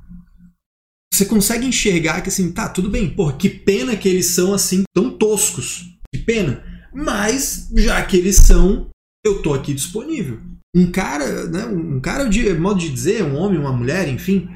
você 1.17 1.25
consegue 1.25 1.65
enxergar 1.65 2.21
que 2.21 2.29
assim, 2.29 2.51
tá, 2.51 2.69
tudo 2.69 2.89
bem, 2.89 3.09
porra, 3.09 3.33
que 3.33 3.49
pena 3.49 3.95
que 3.95 4.07
eles 4.07 4.27
são 4.27 4.53
assim 4.53 4.83
tão 4.93 5.09
toscos. 5.09 5.96
Que 6.17 6.23
pena. 6.23 6.63
Mas, 6.93 7.69
já 7.75 8.01
que 8.03 8.17
eles 8.17 8.37
são, 8.37 8.89
eu 9.23 9.41
tô 9.41 9.53
aqui 9.53 9.73
disponível. 9.73 10.39
Um 10.75 10.91
cara, 10.91 11.47
né, 11.47 11.65
um 11.65 11.99
cara, 11.99 12.25
de 12.25 12.53
modo 12.55 12.79
de 12.79 12.89
dizer, 12.89 13.23
um 13.23 13.35
homem, 13.35 13.59
uma 13.59 13.71
mulher, 13.71 14.07
enfim, 14.07 14.49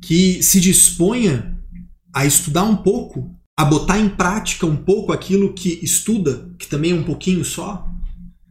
que 0.00 0.42
se 0.42 0.60
disponha 0.60 1.56
a 2.12 2.24
estudar 2.26 2.64
um 2.64 2.76
pouco, 2.76 3.30
a 3.58 3.64
botar 3.64 3.98
em 3.98 4.08
prática 4.08 4.66
um 4.66 4.76
pouco 4.76 5.12
aquilo 5.12 5.52
que 5.52 5.78
estuda, 5.82 6.50
que 6.58 6.66
também 6.66 6.92
é 6.92 6.94
um 6.94 7.04
pouquinho 7.04 7.44
só. 7.44 7.88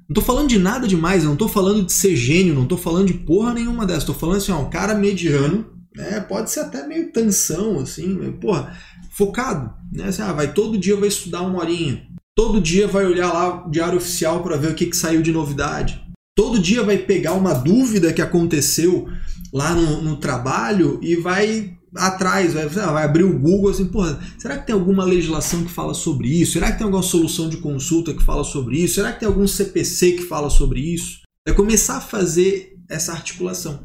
Não 0.08 0.14
tô 0.14 0.22
falando 0.22 0.50
de 0.50 0.60
nada 0.60 0.88
demais, 0.88 1.24
não 1.24 1.36
tô 1.36 1.48
falando 1.48 1.86
de 1.86 1.92
ser 1.92 2.16
gênio, 2.16 2.54
não 2.54 2.66
tô 2.66 2.78
falando 2.78 3.08
de 3.08 3.14
porra 3.14 3.54
nenhuma 3.54 3.86
dessa. 3.86 4.06
Tô 4.06 4.14
falando 4.14 4.38
assim, 4.38 4.52
ó, 4.52 4.60
um 4.60 4.70
cara 4.70 4.96
mediano 4.96 5.74
né? 5.96 6.20
Pode 6.22 6.52
ser 6.52 6.62
até 6.62 6.86
meio 6.88 7.12
tensão, 7.12 7.80
assim, 7.80 8.32
porra, 8.34 8.76
focado, 9.12 9.74
né? 9.92 10.06
Assim, 10.06 10.22
ah, 10.22 10.34
vai 10.34 10.54
todo 10.54 10.78
dia 10.78 10.98
vai 10.98 11.08
estudar 11.08 11.42
uma 11.42 11.60
horinha. 11.60 12.08
Todo 12.36 12.60
dia 12.60 12.88
vai 12.88 13.06
olhar 13.06 13.32
lá 13.32 13.66
o 13.66 13.70
diário 13.70 13.98
oficial 13.98 14.42
para 14.42 14.58
ver 14.58 14.72
o 14.72 14.76
que, 14.76 14.88
que 14.88 14.98
saiu 14.98 15.22
de 15.22 15.32
novidade. 15.32 16.02
Todo 16.36 16.60
dia 16.60 16.82
vai 16.82 16.98
pegar 16.98 17.34
uma 17.34 17.54
dúvida 17.54 18.12
que 18.12 18.22
aconteceu 18.22 19.08
lá 19.54 19.76
no, 19.76 20.02
no 20.02 20.18
trabalho 20.18 21.00
e 21.02 21.16
vai 21.16 21.78
atrás, 21.96 22.54
vai, 22.54 22.68
vai, 22.68 23.04
abrir 23.04 23.24
o 23.24 23.38
Google 23.38 23.70
assim, 23.70 23.86
porra, 23.86 24.20
será 24.40 24.58
que 24.58 24.66
tem 24.66 24.74
alguma 24.74 25.06
legislação 25.06 25.64
que 25.64 25.72
fala 25.72 25.94
sobre 25.94 26.28
isso? 26.28 26.54
Será 26.54 26.72
que 26.72 26.80
tem 26.80 26.86
alguma 26.86 27.04
solução 27.04 27.48
de 27.48 27.58
consulta 27.58 28.16
que 28.16 28.24
fala 28.24 28.44
sobre 28.44 28.78
isso? 28.78 28.96
Será 28.96 29.12
que 29.12 29.20
tem 29.20 29.28
algum 29.28 29.46
CPC 29.46 30.14
que 30.14 30.24
fala 30.24 30.50
sobre 30.50 30.80
isso? 30.80 31.22
É 31.48 31.52
começar 31.52 31.98
a 31.98 32.02
fazer 32.02 32.80
essa 32.90 33.12
articulação. 33.12 33.84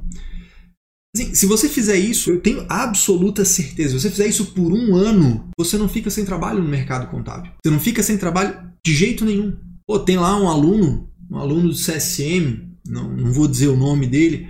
Assim, 1.15 1.35
se 1.35 1.47
você 1.47 1.69
fizer 1.69 1.97
isso, 1.97 2.31
eu 2.31 2.41
tenho 2.41 2.67
absoluta 2.69 3.45
certeza, 3.45 3.91
se 3.91 4.01
você 4.01 4.11
fizer 4.11 4.27
isso 4.27 4.47
por 4.47 4.73
um 4.73 4.95
ano, 4.95 5.49
você 5.59 5.79
não 5.79 5.89
fica 5.89 6.11
sem 6.11 6.25
trabalho 6.25 6.63
no 6.63 6.69
mercado 6.69 7.11
contábil. 7.11 7.53
Você 7.65 7.71
não 7.71 7.81
fica 7.81 8.03
sem 8.03 8.19
trabalho 8.19 8.57
de 8.85 8.95
jeito 8.95 9.25
nenhum. 9.25 9.57
Pô, 9.87 9.99
tem 9.99 10.19
lá 10.19 10.39
um 10.39 10.49
aluno, 10.49 11.09
um 11.31 11.39
aluno 11.39 11.69
do 11.69 11.75
CSM, 11.75 12.69
não, 12.87 13.11
não 13.11 13.33
vou 13.33 13.49
dizer 13.49 13.69
o 13.69 13.77
nome 13.77 14.07
dele, 14.07 14.49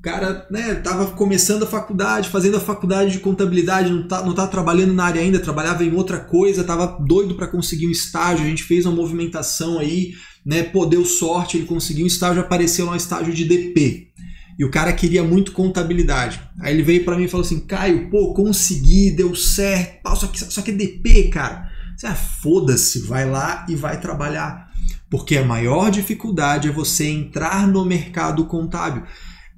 o 0.00 0.02
cara 0.02 0.46
né, 0.50 0.74
tava 0.76 1.10
começando 1.10 1.62
a 1.62 1.66
faculdade, 1.66 2.30
fazendo 2.30 2.56
a 2.56 2.60
faculdade 2.60 3.12
de 3.12 3.20
contabilidade, 3.20 3.92
não 3.92 4.08
tá, 4.08 4.24
não 4.24 4.34
tá 4.34 4.46
trabalhando 4.46 4.94
na 4.94 5.04
área 5.04 5.20
ainda, 5.20 5.38
trabalhava 5.38 5.84
em 5.84 5.94
outra 5.94 6.18
coisa, 6.18 6.64
tava 6.64 6.98
doido 7.06 7.34
para 7.34 7.46
conseguir 7.46 7.86
um 7.86 7.90
estágio, 7.90 8.46
a 8.46 8.48
gente 8.48 8.62
fez 8.62 8.86
uma 8.86 8.96
movimentação 8.96 9.78
aí, 9.78 10.12
né? 10.44 10.62
Pô, 10.62 10.86
deu 10.86 11.04
sorte, 11.04 11.58
ele 11.58 11.66
conseguiu 11.66 12.04
um 12.04 12.06
estágio, 12.06 12.40
apareceu 12.40 12.86
lá 12.86 12.92
um 12.92 12.96
estágio 12.96 13.34
de 13.34 13.44
DP. 13.44 14.09
E 14.60 14.64
o 14.64 14.70
cara 14.70 14.92
queria 14.92 15.24
muito 15.24 15.52
contabilidade. 15.52 16.38
Aí 16.60 16.74
ele 16.74 16.82
veio 16.82 17.02
para 17.02 17.16
mim 17.16 17.24
e 17.24 17.28
falou 17.28 17.46
assim: 17.46 17.60
Caio, 17.60 18.10
pô, 18.10 18.34
consegui, 18.34 19.10
deu 19.10 19.34
certo, 19.34 20.14
só 20.14 20.26
que, 20.26 20.38
só 20.38 20.60
que 20.60 20.70
é 20.70 20.74
DP, 20.74 21.30
cara. 21.30 21.70
Você, 21.96 22.06
ah, 22.06 22.14
foda-se, 22.14 22.98
vai 23.00 23.24
lá 23.24 23.64
e 23.70 23.74
vai 23.74 23.98
trabalhar. 23.98 24.70
Porque 25.08 25.38
a 25.38 25.44
maior 25.46 25.90
dificuldade 25.90 26.68
é 26.68 26.72
você 26.72 27.08
entrar 27.08 27.66
no 27.66 27.86
mercado 27.86 28.44
contábil. 28.44 29.04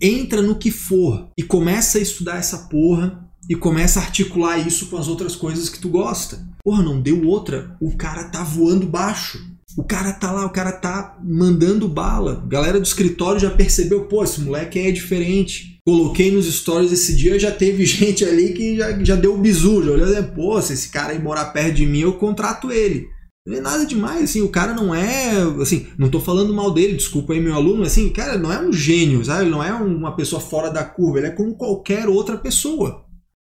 Entra 0.00 0.40
no 0.40 0.54
que 0.54 0.70
for 0.70 1.30
e 1.36 1.42
começa 1.42 1.98
a 1.98 2.00
estudar 2.00 2.36
essa 2.36 2.68
porra 2.68 3.28
e 3.50 3.56
começa 3.56 3.98
a 3.98 4.04
articular 4.04 4.56
isso 4.58 4.86
com 4.86 4.96
as 4.96 5.08
outras 5.08 5.34
coisas 5.34 5.68
que 5.68 5.80
tu 5.80 5.88
gosta. 5.88 6.46
Porra, 6.62 6.80
não 6.80 7.00
deu 7.00 7.26
outra. 7.26 7.76
O 7.80 7.96
cara 7.96 8.28
tá 8.28 8.44
voando 8.44 8.86
baixo. 8.86 9.51
O 9.76 9.84
cara 9.84 10.12
tá 10.12 10.30
lá, 10.30 10.44
o 10.44 10.50
cara 10.50 10.72
tá 10.72 11.18
mandando 11.22 11.88
bala. 11.88 12.42
A 12.44 12.46
galera 12.46 12.78
do 12.78 12.86
escritório 12.86 13.40
já 13.40 13.50
percebeu, 13.50 14.04
pô, 14.04 14.22
esse 14.22 14.40
moleque 14.40 14.78
é 14.78 14.90
diferente. 14.90 15.78
Coloquei 15.86 16.30
nos 16.30 16.46
stories 16.46 16.92
esse 16.92 17.16
dia, 17.16 17.38
já 17.38 17.50
teve 17.50 17.84
gente 17.86 18.24
ali 18.24 18.52
que 18.52 18.76
já, 18.76 19.02
já 19.02 19.16
deu 19.16 19.34
o 19.34 19.38
bizu, 19.38 19.82
já 19.82 19.92
olhou 19.92 20.08
e 20.08 20.22
pô, 20.22 20.60
se 20.60 20.74
esse 20.74 20.90
cara 20.90 21.14
ir 21.14 21.22
morar 21.22 21.46
perto 21.46 21.74
de 21.74 21.86
mim, 21.86 22.00
eu 22.00 22.12
contrato 22.14 22.70
ele. 22.70 23.08
Não 23.44 23.56
é 23.56 23.60
nada 23.60 23.84
demais, 23.84 24.22
assim, 24.22 24.40
o 24.40 24.48
cara 24.48 24.72
não 24.72 24.94
é, 24.94 25.32
assim, 25.60 25.88
não 25.98 26.08
tô 26.08 26.20
falando 26.20 26.54
mal 26.54 26.72
dele, 26.72 26.96
desculpa 26.96 27.32
aí 27.32 27.40
meu 27.40 27.54
aluno, 27.54 27.82
assim, 27.82 28.08
cara, 28.08 28.38
não 28.38 28.52
é 28.52 28.62
um 28.62 28.72
gênio, 28.72 29.24
sabe? 29.24 29.42
Ele 29.42 29.50
não 29.50 29.64
é 29.64 29.72
uma 29.72 30.14
pessoa 30.14 30.40
fora 30.40 30.70
da 30.70 30.84
curva, 30.84 31.18
ele 31.18 31.26
é 31.26 31.30
como 31.30 31.56
qualquer 31.56 32.08
outra 32.08 32.36
pessoa. 32.36 33.04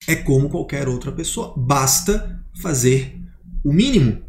É 0.09 0.17
como 0.17 0.49
qualquer 0.49 0.89
outra 0.89 1.13
pessoa. 1.13 1.55
Basta 1.57 2.41
fazer 2.63 3.21
o 3.63 3.73
mínimo. 3.73 4.23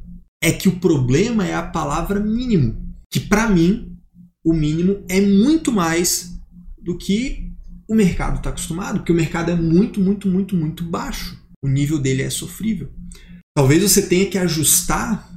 É 0.44 0.52
que 0.52 0.68
o 0.68 0.78
problema 0.80 1.48
é 1.48 1.56
a 1.56 1.64
palavra 1.64 2.20
mínimo, 2.20 2.76
que 3.10 3.20
para 3.20 3.48
mim 3.48 3.98
o 4.44 4.54
mínimo 4.54 5.06
é 5.08 5.22
muito 5.22 5.72
mais 5.72 6.38
do 6.82 6.98
que 6.98 7.50
o 7.90 7.96
mercado 7.96 8.38
está 8.38 8.50
acostumado, 8.50 9.00
porque 9.00 9.14
o 9.14 9.16
mercado 9.16 9.52
é 9.52 9.56
muito, 9.56 10.02
muito, 10.02 10.28
muito, 10.28 10.54
muito 10.54 10.84
baixo. 10.84 11.42
O 11.64 11.68
nível 11.70 11.98
dele 11.98 12.24
é 12.24 12.30
sofrível. 12.30 12.90
Talvez 13.56 13.82
você 13.82 14.02
tenha 14.02 14.26
que 14.26 14.38
ajustar 14.38 15.34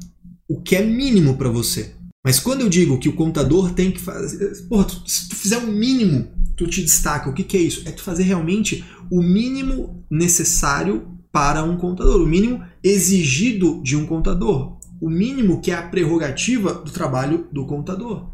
o 0.49 0.61
que 0.61 0.75
é 0.75 0.83
mínimo 0.85 1.37
para 1.37 1.51
você. 1.51 1.95
Mas 2.25 2.40
quando 2.40 2.62
eu 2.62 2.69
digo 2.69 2.99
que 2.99 3.09
o 3.09 3.14
contador 3.14 3.73
tem 3.75 3.92
que 3.92 4.01
fazer. 4.01 4.66
Porra, 4.69 4.88
se 5.07 5.29
tu 5.29 5.37
fizer 5.37 5.59
o 5.59 5.69
um 5.69 5.73
mínimo, 5.73 6.27
tu 6.57 6.66
te 6.66 6.83
destaca. 6.83 7.31
O 7.31 7.33
que, 7.33 7.45
que 7.45 7.57
é 7.57 7.61
isso? 7.61 7.87
É 7.87 7.92
tu 7.92 8.03
fazer 8.03 8.25
realmente 8.25 8.85
o 9.09 9.23
mínimo 9.23 10.05
necessário 10.11 11.16
para 11.31 11.62
um 11.62 11.77
contador, 11.77 12.21
o 12.23 12.27
mínimo 12.27 12.64
exigido 12.83 13.83
de 13.83 13.95
um 13.95 14.07
contador, 14.07 14.75
o 15.07 15.11
mínimo 15.11 15.61
que 15.61 15.71
é 15.71 15.75
a 15.75 15.83
prerrogativa 15.83 16.75
do 16.75 16.90
trabalho 16.90 17.47
do 17.53 17.64
contador. 17.64 18.29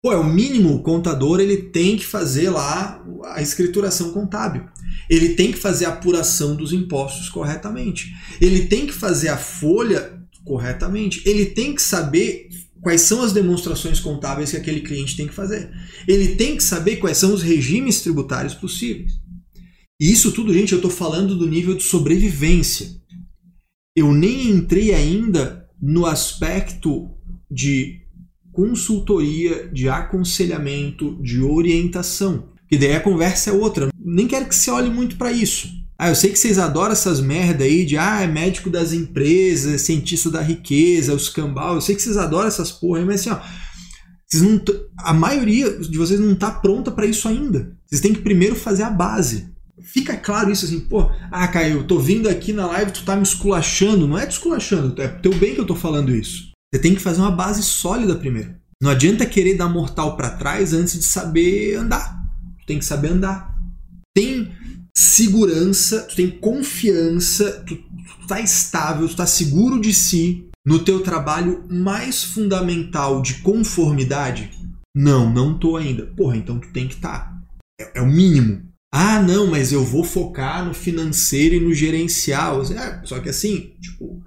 Pô, 0.00 0.12
é 0.12 0.16
o 0.16 0.22
mínimo 0.22 0.72
o 0.72 0.80
contador 0.80 1.40
ele 1.40 1.56
tem 1.56 1.96
que 1.96 2.06
fazer 2.06 2.48
lá 2.48 3.04
a 3.24 3.42
escrituração 3.42 4.12
contábil. 4.12 4.64
Ele 5.10 5.30
tem 5.30 5.50
que 5.50 5.58
fazer 5.58 5.86
a 5.86 5.88
apuração 5.88 6.54
dos 6.54 6.72
impostos 6.72 7.28
corretamente. 7.28 8.14
Ele 8.40 8.66
tem 8.66 8.86
que 8.86 8.92
fazer 8.92 9.30
a 9.30 9.36
folha 9.36 10.16
corretamente. 10.44 11.28
Ele 11.28 11.46
tem 11.46 11.74
que 11.74 11.82
saber 11.82 12.48
quais 12.80 13.00
são 13.00 13.20
as 13.20 13.32
demonstrações 13.32 13.98
contábeis 13.98 14.52
que 14.52 14.56
aquele 14.56 14.82
cliente 14.82 15.16
tem 15.16 15.26
que 15.26 15.34
fazer. 15.34 15.72
Ele 16.06 16.36
tem 16.36 16.56
que 16.56 16.62
saber 16.62 16.98
quais 16.98 17.18
são 17.18 17.34
os 17.34 17.42
regimes 17.42 18.00
tributários 18.00 18.54
possíveis. 18.54 19.14
E 20.00 20.12
isso 20.12 20.30
tudo, 20.30 20.54
gente, 20.54 20.70
eu 20.70 20.78
estou 20.78 20.90
falando 20.90 21.34
do 21.34 21.48
nível 21.48 21.74
de 21.74 21.82
sobrevivência. 21.82 22.90
Eu 23.96 24.12
nem 24.12 24.50
entrei 24.50 24.94
ainda 24.94 25.61
no 25.82 26.06
aspecto 26.06 27.10
de 27.50 28.00
consultoria, 28.52 29.68
de 29.68 29.88
aconselhamento, 29.88 31.20
de 31.20 31.42
orientação. 31.42 32.52
Que 32.68 32.78
daí 32.78 32.94
a 32.94 33.00
conversa 33.00 33.50
é 33.50 33.52
outra. 33.52 33.88
Nem 33.98 34.28
quero 34.28 34.46
que 34.46 34.54
você 34.54 34.70
olhe 34.70 34.88
muito 34.88 35.16
para 35.16 35.32
isso. 35.32 35.68
Ah, 35.98 36.08
eu 36.08 36.14
sei 36.14 36.30
que 36.30 36.38
vocês 36.38 36.58
adoram 36.58 36.92
essas 36.92 37.20
merda 37.20 37.64
aí 37.64 37.84
de 37.84 37.96
ah, 37.96 38.22
é 38.22 38.26
médico 38.26 38.70
das 38.70 38.92
empresas, 38.92 39.82
cientista 39.82 40.30
da 40.30 40.40
riqueza, 40.40 41.14
os 41.14 41.28
cambal. 41.28 41.74
Eu 41.74 41.80
sei 41.80 41.94
que 41.94 42.02
vocês 42.02 42.16
adoram 42.16 42.48
essas 42.48 42.70
porra 42.70 43.00
aí, 43.00 43.04
mas 43.04 43.20
assim, 43.20 43.30
ó, 43.30 43.40
vocês 44.26 44.42
não 44.42 44.60
a 44.98 45.12
maioria 45.12 45.78
de 45.78 45.98
vocês 45.98 46.18
não 46.18 46.32
está 46.32 46.50
pronta 46.50 46.90
para 46.90 47.06
isso 47.06 47.28
ainda. 47.28 47.76
Vocês 47.86 48.00
têm 48.00 48.14
que 48.14 48.22
primeiro 48.22 48.56
fazer 48.56 48.82
a 48.82 48.90
base. 48.90 49.51
Fica 49.82 50.16
claro 50.16 50.50
isso 50.50 50.64
assim, 50.64 50.80
pô, 50.80 51.10
ah, 51.30 51.48
Caio, 51.48 51.78
eu 51.78 51.84
tô 51.84 51.98
vindo 51.98 52.28
aqui 52.28 52.52
na 52.52 52.66
live, 52.66 52.92
tu 52.92 53.04
tá 53.04 53.16
me 53.16 53.22
esculachando. 53.22 54.06
Não 54.06 54.18
é 54.18 54.26
te 54.26 54.32
esculachando, 54.32 55.00
é 55.00 55.08
teu 55.08 55.34
bem 55.34 55.54
que 55.54 55.60
eu 55.60 55.66
tô 55.66 55.74
falando 55.74 56.14
isso. 56.14 56.52
Você 56.72 56.80
tem 56.80 56.94
que 56.94 57.02
fazer 57.02 57.20
uma 57.20 57.30
base 57.30 57.62
sólida 57.62 58.16
primeiro. 58.16 58.54
Não 58.80 58.90
adianta 58.90 59.26
querer 59.26 59.56
dar 59.56 59.68
mortal 59.68 60.16
para 60.16 60.30
trás 60.30 60.72
antes 60.72 60.94
de 60.94 61.04
saber 61.04 61.76
andar. 61.76 62.20
Tu 62.60 62.66
tem 62.66 62.78
que 62.78 62.84
saber 62.84 63.08
andar. 63.08 63.54
Tem 64.14 64.52
segurança, 64.96 66.02
tu 66.02 66.16
tem 66.16 66.30
confiança, 66.30 67.64
tu, 67.66 67.76
tu 67.76 68.26
tá 68.26 68.40
estável, 68.40 69.08
tu 69.08 69.16
tá 69.16 69.26
seguro 69.26 69.80
de 69.80 69.94
si 69.94 70.48
no 70.64 70.78
teu 70.78 71.00
trabalho 71.00 71.64
mais 71.68 72.22
fundamental 72.22 73.20
de 73.22 73.34
conformidade? 73.34 74.50
Não, 74.94 75.32
não 75.32 75.58
tô 75.58 75.76
ainda. 75.76 76.06
Porra, 76.06 76.36
então 76.36 76.58
tu 76.58 76.68
tem 76.72 76.86
que 76.86 76.94
estar. 76.94 77.18
Tá. 77.18 77.42
É, 77.80 77.98
é, 77.98 78.02
o 78.02 78.06
mínimo. 78.06 78.71
Ah, 78.94 79.22
não, 79.22 79.46
mas 79.46 79.72
eu 79.72 79.82
vou 79.82 80.04
focar 80.04 80.64
no 80.64 80.74
financeiro 80.74 81.54
e 81.54 81.60
no 81.60 81.74
gerencial. 81.74 82.62
É, 82.62 83.00
só 83.04 83.18
que 83.20 83.30
assim, 83.30 83.72
tipo, 83.80 84.22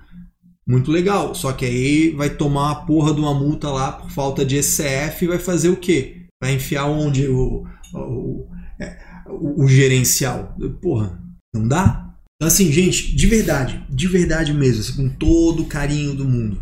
muito 0.67 0.91
legal. 0.91 1.35
Só 1.35 1.53
que 1.53 1.65
aí 1.65 2.09
vai 2.09 2.31
tomar 2.31 2.71
uma 2.71 2.85
porra 2.85 3.13
de 3.13 3.19
uma 3.19 3.33
multa 3.33 3.69
lá 3.69 3.91
por 3.91 4.09
falta 4.09 4.43
de 4.43 4.57
ECF 4.57 5.23
e 5.23 5.27
vai 5.27 5.37
fazer 5.37 5.69
o 5.69 5.77
quê? 5.77 6.25
Vai 6.41 6.53
enfiar 6.55 6.87
onde 6.87 7.27
o, 7.27 7.63
o, 7.93 8.47
é, 8.81 8.97
o, 9.27 9.63
o 9.63 9.67
gerencial? 9.67 10.57
Porra, 10.81 11.21
não 11.53 11.67
dá? 11.67 12.15
Então, 12.35 12.47
assim, 12.47 12.71
gente, 12.71 13.15
de 13.15 13.27
verdade, 13.27 13.85
de 13.89 14.07
verdade 14.07 14.53
mesmo, 14.53 14.81
assim, 14.81 14.95
com 14.95 15.09
todo 15.09 15.63
o 15.63 15.67
carinho 15.67 16.13
do 16.15 16.25
mundo, 16.25 16.61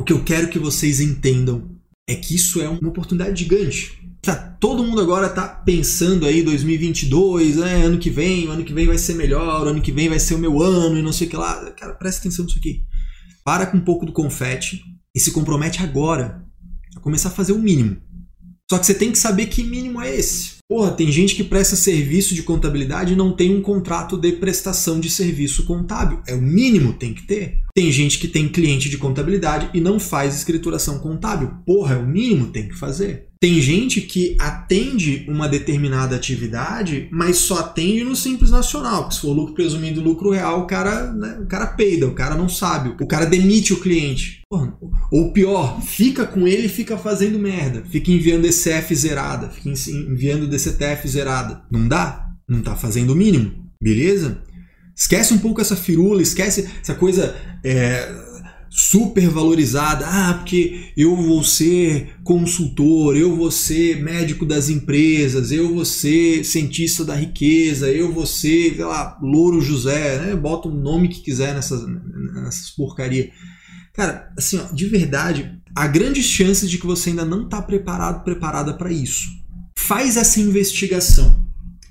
o 0.00 0.04
que 0.04 0.12
eu 0.12 0.24
quero 0.24 0.48
que 0.48 0.58
vocês 0.58 0.98
entendam 0.98 1.70
é 2.08 2.16
que 2.16 2.34
isso 2.34 2.60
é 2.60 2.68
uma 2.68 2.88
oportunidade 2.88 3.44
gigante. 3.44 4.01
Tá, 4.24 4.36
todo 4.36 4.84
mundo 4.84 5.00
agora 5.00 5.28
tá 5.28 5.48
pensando 5.48 6.26
aí 6.26 6.44
2022, 6.44 7.56
né, 7.56 7.84
ano 7.84 7.98
que 7.98 8.08
vem, 8.08 8.46
ano 8.46 8.62
que 8.62 8.72
vem 8.72 8.86
vai 8.86 8.96
ser 8.96 9.14
melhor, 9.14 9.66
ano 9.66 9.80
que 9.80 9.90
vem 9.90 10.08
vai 10.08 10.20
ser 10.20 10.34
o 10.34 10.38
meu 10.38 10.62
ano 10.62 10.96
e 10.96 11.02
não 11.02 11.12
sei 11.12 11.26
o 11.26 11.30
que 11.30 11.36
lá. 11.36 11.72
Cara, 11.72 11.94
presta 11.94 12.20
atenção 12.20 12.44
nisso 12.44 12.58
aqui. 12.58 12.84
Para 13.44 13.66
com 13.66 13.78
um 13.78 13.84
pouco 13.84 14.06
do 14.06 14.12
confete 14.12 14.80
e 15.12 15.18
se 15.18 15.32
compromete 15.32 15.82
agora 15.82 16.44
a 16.96 17.00
começar 17.00 17.30
a 17.30 17.32
fazer 17.32 17.52
o 17.52 17.58
mínimo. 17.58 17.96
Só 18.70 18.78
que 18.78 18.86
você 18.86 18.94
tem 18.94 19.10
que 19.10 19.18
saber 19.18 19.46
que 19.46 19.64
mínimo 19.64 20.00
é 20.00 20.14
esse. 20.14 20.58
Porra, 20.68 20.92
tem 20.92 21.10
gente 21.10 21.34
que 21.34 21.42
presta 21.42 21.74
serviço 21.74 22.32
de 22.32 22.44
contabilidade 22.44 23.12
e 23.12 23.16
não 23.16 23.34
tem 23.34 23.54
um 23.54 23.60
contrato 23.60 24.16
de 24.16 24.32
prestação 24.32 25.00
de 25.00 25.10
serviço 25.10 25.66
contábil. 25.66 26.22
É 26.26 26.34
o 26.34 26.40
mínimo, 26.40 26.92
tem 26.92 27.12
que 27.12 27.26
ter. 27.26 27.58
Tem 27.74 27.90
gente 27.90 28.18
que 28.18 28.28
tem 28.28 28.48
cliente 28.48 28.88
de 28.88 28.96
contabilidade 28.96 29.68
e 29.74 29.80
não 29.80 29.98
faz 29.98 30.36
escrituração 30.36 31.00
contábil. 31.00 31.50
Porra, 31.66 31.96
é 31.96 31.98
o 31.98 32.06
mínimo, 32.06 32.46
tem 32.46 32.68
que 32.68 32.78
fazer. 32.78 33.31
Tem 33.42 33.60
gente 33.60 34.00
que 34.00 34.36
atende 34.38 35.26
uma 35.26 35.48
determinada 35.48 36.14
atividade, 36.14 37.08
mas 37.10 37.38
só 37.38 37.58
atende 37.58 38.04
no 38.04 38.14
Simples 38.14 38.52
Nacional. 38.52 39.10
Se 39.10 39.20
for 39.20 39.32
lucro 39.32 39.52
presumido 39.52 40.00
lucro 40.00 40.30
real, 40.30 40.60
o 40.60 40.66
cara, 40.68 41.12
né, 41.12 41.40
o 41.42 41.46
cara 41.46 41.66
peida, 41.66 42.06
o 42.06 42.14
cara 42.14 42.36
não 42.36 42.48
sabe, 42.48 42.94
o 43.00 43.04
cara 43.04 43.26
demite 43.26 43.72
o 43.72 43.80
cliente. 43.80 44.42
Ou 45.10 45.32
pior, 45.32 45.82
fica 45.82 46.24
com 46.24 46.46
ele 46.46 46.66
e 46.66 46.68
fica 46.68 46.96
fazendo 46.96 47.36
merda. 47.36 47.82
Fica 47.90 48.12
enviando 48.12 48.46
ECF 48.46 48.94
zerada, 48.94 49.50
fica 49.50 49.70
enviando 49.90 50.46
DCTF 50.46 51.08
zerada. 51.08 51.64
Não 51.68 51.88
dá? 51.88 52.24
Não 52.48 52.62
tá 52.62 52.76
fazendo 52.76 53.10
o 53.10 53.16
mínimo, 53.16 53.68
beleza? 53.82 54.40
Esquece 54.94 55.34
um 55.34 55.38
pouco 55.38 55.60
essa 55.60 55.74
firula, 55.74 56.22
esquece 56.22 56.70
essa 56.80 56.94
coisa. 56.94 57.34
É, 57.64 58.08
super 58.74 59.28
valorizada. 59.28 60.06
Ah, 60.06 60.34
porque 60.34 60.92
eu 60.96 61.14
vou 61.14 61.44
ser 61.44 62.14
consultor, 62.24 63.14
eu 63.14 63.36
vou 63.36 63.50
ser 63.50 64.02
médico 64.02 64.46
das 64.46 64.70
empresas, 64.70 65.52
eu 65.52 65.74
vou 65.74 65.84
ser 65.84 66.42
cientista 66.42 67.04
da 67.04 67.14
riqueza, 67.14 67.90
eu 67.90 68.10
vou 68.10 68.24
ser, 68.24 68.74
sei 68.74 68.84
lá, 68.84 69.18
Louro 69.22 69.60
José, 69.60 70.18
né? 70.22 70.34
Bota 70.34 70.68
o 70.68 70.74
nome 70.74 71.08
que 71.08 71.20
quiser 71.20 71.54
nessas, 71.54 71.84
nessas 71.86 72.70
porcaria. 72.70 73.30
Cara, 73.92 74.32
assim, 74.38 74.58
ó, 74.58 74.72
de 74.72 74.86
verdade, 74.86 75.60
há 75.76 75.86
grandes 75.86 76.24
chances 76.24 76.70
de 76.70 76.78
que 76.78 76.86
você 76.86 77.10
ainda 77.10 77.26
não 77.26 77.44
está 77.44 77.60
preparado, 77.60 78.24
preparada 78.24 78.72
para 78.72 78.90
isso. 78.90 79.28
Faz 79.76 80.16
essa 80.16 80.40
investigação. 80.40 81.46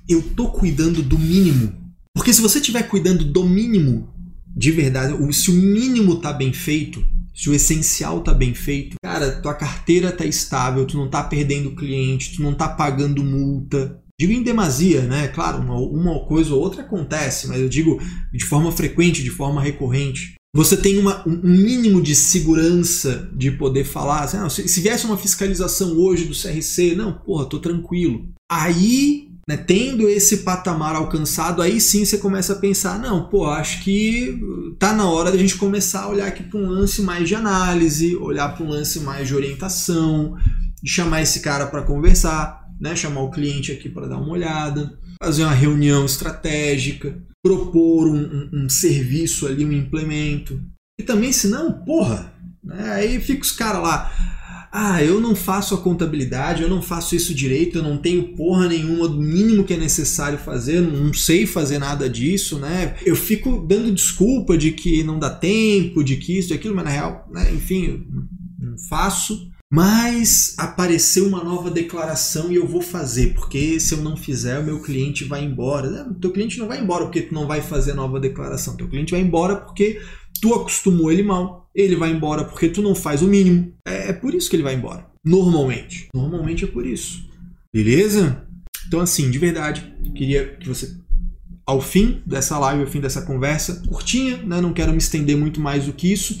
Eu 0.08 0.20
tô 0.20 0.48
cuidando 0.50 1.00
do 1.00 1.16
mínimo. 1.16 1.80
Porque 2.12 2.34
se 2.34 2.40
você 2.40 2.58
estiver 2.58 2.82
cuidando 2.82 3.24
do 3.24 3.48
mínimo, 3.48 4.12
de 4.54 4.70
verdade, 4.70 5.34
se 5.34 5.50
o 5.50 5.54
mínimo 5.54 6.16
tá 6.16 6.32
bem 6.32 6.52
feito, 6.52 7.04
se 7.34 7.48
o 7.48 7.54
essencial 7.54 8.20
tá 8.20 8.34
bem 8.34 8.54
feito, 8.54 8.96
cara, 9.02 9.40
tua 9.40 9.54
carteira 9.54 10.12
tá 10.12 10.24
estável, 10.24 10.86
tu 10.86 10.96
não 10.96 11.08
tá 11.08 11.22
perdendo 11.22 11.74
cliente, 11.74 12.36
tu 12.36 12.42
não 12.42 12.54
tá 12.54 12.68
pagando 12.68 13.24
multa. 13.24 13.98
Digo 14.20 14.32
em 14.32 14.42
demasia, 14.42 15.02
né? 15.02 15.28
Claro, 15.28 15.62
uma, 15.62 15.76
uma 15.76 16.20
coisa 16.26 16.54
ou 16.54 16.60
outra 16.60 16.82
acontece, 16.82 17.48
mas 17.48 17.60
eu 17.60 17.68
digo 17.68 17.98
de 18.32 18.44
forma 18.44 18.70
frequente, 18.70 19.22
de 19.22 19.30
forma 19.30 19.62
recorrente. 19.62 20.34
você 20.54 20.76
tem 20.76 20.98
uma, 20.98 21.26
um 21.26 21.40
mínimo 21.42 22.02
de 22.02 22.14
segurança 22.14 23.30
de 23.34 23.50
poder 23.50 23.84
falar 23.84 24.20
assim, 24.20 24.36
ah, 24.36 24.50
se, 24.50 24.68
se 24.68 24.80
viesse 24.82 25.06
uma 25.06 25.16
fiscalização 25.16 25.96
hoje 25.96 26.26
do 26.26 26.34
CRC, 26.34 26.94
não, 26.94 27.14
porra, 27.14 27.46
tô 27.46 27.58
tranquilo. 27.58 28.28
Aí, 28.50 29.31
né, 29.48 29.56
tendo 29.56 30.08
esse 30.08 30.38
patamar 30.38 30.94
alcançado, 30.94 31.62
aí 31.62 31.80
sim 31.80 32.04
você 32.04 32.18
começa 32.18 32.52
a 32.52 32.58
pensar, 32.58 32.98
não, 32.98 33.28
pô, 33.28 33.46
acho 33.46 33.82
que 33.82 34.40
tá 34.78 34.92
na 34.92 35.08
hora 35.08 35.32
da 35.32 35.38
gente 35.38 35.56
começar 35.56 36.02
a 36.02 36.08
olhar 36.08 36.28
aqui 36.28 36.42
para 36.42 36.60
um 36.60 36.68
lance 36.68 37.02
mais 37.02 37.28
de 37.28 37.34
análise, 37.34 38.16
olhar 38.16 38.54
para 38.54 38.64
um 38.64 38.68
lance 38.68 39.00
mais 39.00 39.26
de 39.26 39.34
orientação, 39.34 40.36
chamar 40.84 41.22
esse 41.22 41.40
cara 41.40 41.66
para 41.66 41.82
conversar, 41.82 42.66
né, 42.80 42.94
chamar 42.94 43.22
o 43.22 43.30
cliente 43.30 43.72
aqui 43.72 43.88
para 43.88 44.08
dar 44.08 44.18
uma 44.18 44.32
olhada, 44.32 44.98
fazer 45.22 45.44
uma 45.44 45.54
reunião 45.54 46.04
estratégica, 46.04 47.16
propor 47.44 48.08
um, 48.08 48.48
um, 48.52 48.64
um 48.64 48.68
serviço 48.68 49.46
ali, 49.46 49.64
um 49.64 49.72
implemento. 49.72 50.60
E 51.00 51.02
também, 51.02 51.32
se 51.32 51.48
não, 51.48 51.72
porra, 51.72 52.32
né, 52.62 52.92
aí 52.92 53.20
fica 53.20 53.42
os 53.42 53.52
caras 53.52 53.82
lá. 53.82 54.12
Ah, 54.74 55.04
eu 55.04 55.20
não 55.20 55.36
faço 55.36 55.74
a 55.74 55.78
contabilidade, 55.78 56.62
eu 56.62 56.68
não 56.68 56.80
faço 56.80 57.14
isso 57.14 57.34
direito, 57.34 57.76
eu 57.76 57.82
não 57.82 57.98
tenho 57.98 58.34
porra 58.34 58.66
nenhuma 58.68 59.06
do 59.06 59.20
mínimo 59.20 59.64
que 59.64 59.74
é 59.74 59.76
necessário 59.76 60.38
fazer, 60.38 60.80
não 60.80 61.12
sei 61.12 61.46
fazer 61.46 61.78
nada 61.78 62.08
disso, 62.08 62.58
né? 62.58 62.96
Eu 63.04 63.14
fico 63.14 63.66
dando 63.68 63.92
desculpa 63.92 64.56
de 64.56 64.72
que 64.72 65.04
não 65.04 65.18
dá 65.18 65.28
tempo, 65.28 66.02
de 66.02 66.16
que 66.16 66.38
isso, 66.38 66.48
de 66.48 66.54
aquilo, 66.54 66.74
mas 66.74 66.86
na 66.86 66.90
real, 66.90 67.28
né, 67.30 67.52
enfim, 67.52 67.84
eu 67.84 68.70
não 68.70 68.78
faço. 68.88 69.52
Mas 69.74 70.54
apareceu 70.58 71.26
uma 71.26 71.42
nova 71.42 71.70
declaração 71.70 72.52
e 72.52 72.56
eu 72.56 72.66
vou 72.66 72.82
fazer, 72.82 73.32
porque 73.32 73.80
se 73.80 73.94
eu 73.94 74.02
não 74.02 74.18
fizer, 74.18 74.58
o 74.58 74.64
meu 74.64 74.82
cliente 74.82 75.24
vai 75.24 75.42
embora. 75.42 76.06
O 76.10 76.14
teu 76.14 76.30
cliente 76.30 76.58
não 76.58 76.68
vai 76.68 76.78
embora 76.78 77.04
porque 77.04 77.22
tu 77.22 77.32
não 77.32 77.46
vai 77.46 77.62
fazer 77.62 77.94
nova 77.94 78.20
declaração. 78.20 78.76
Teu 78.76 78.86
cliente 78.86 79.12
vai 79.12 79.22
embora 79.22 79.56
porque 79.56 79.98
tu 80.42 80.52
acostumou 80.52 81.10
ele 81.12 81.22
mal. 81.22 81.70
Ele 81.72 81.96
vai 81.96 82.10
embora 82.10 82.44
porque 82.44 82.68
tu 82.68 82.82
não 82.82 82.94
faz 82.94 83.22
o 83.22 83.28
mínimo. 83.28 83.72
É, 83.86 84.10
é 84.10 84.12
por 84.12 84.34
isso 84.34 84.50
que 84.50 84.56
ele 84.56 84.64
vai 84.64 84.74
embora. 84.74 85.06
Normalmente. 85.24 86.08
Normalmente 86.12 86.64
é 86.64 86.66
por 86.66 86.84
isso. 86.84 87.30
Beleza? 87.72 88.46
Então, 88.86 89.00
assim, 89.00 89.30
de 89.30 89.38
verdade, 89.38 89.94
queria 90.14 90.56
que 90.56 90.68
você, 90.68 90.94
ao 91.64 91.80
fim 91.80 92.20
dessa 92.26 92.58
live, 92.58 92.82
ao 92.82 92.90
fim 92.90 93.00
dessa 93.00 93.22
conversa, 93.22 93.82
curtinha, 93.88 94.36
né? 94.38 94.60
Não 94.60 94.74
quero 94.74 94.90
me 94.90 94.98
estender 94.98 95.36
muito 95.36 95.60
mais 95.60 95.86
do 95.86 95.92
que 95.92 96.12
isso, 96.12 96.36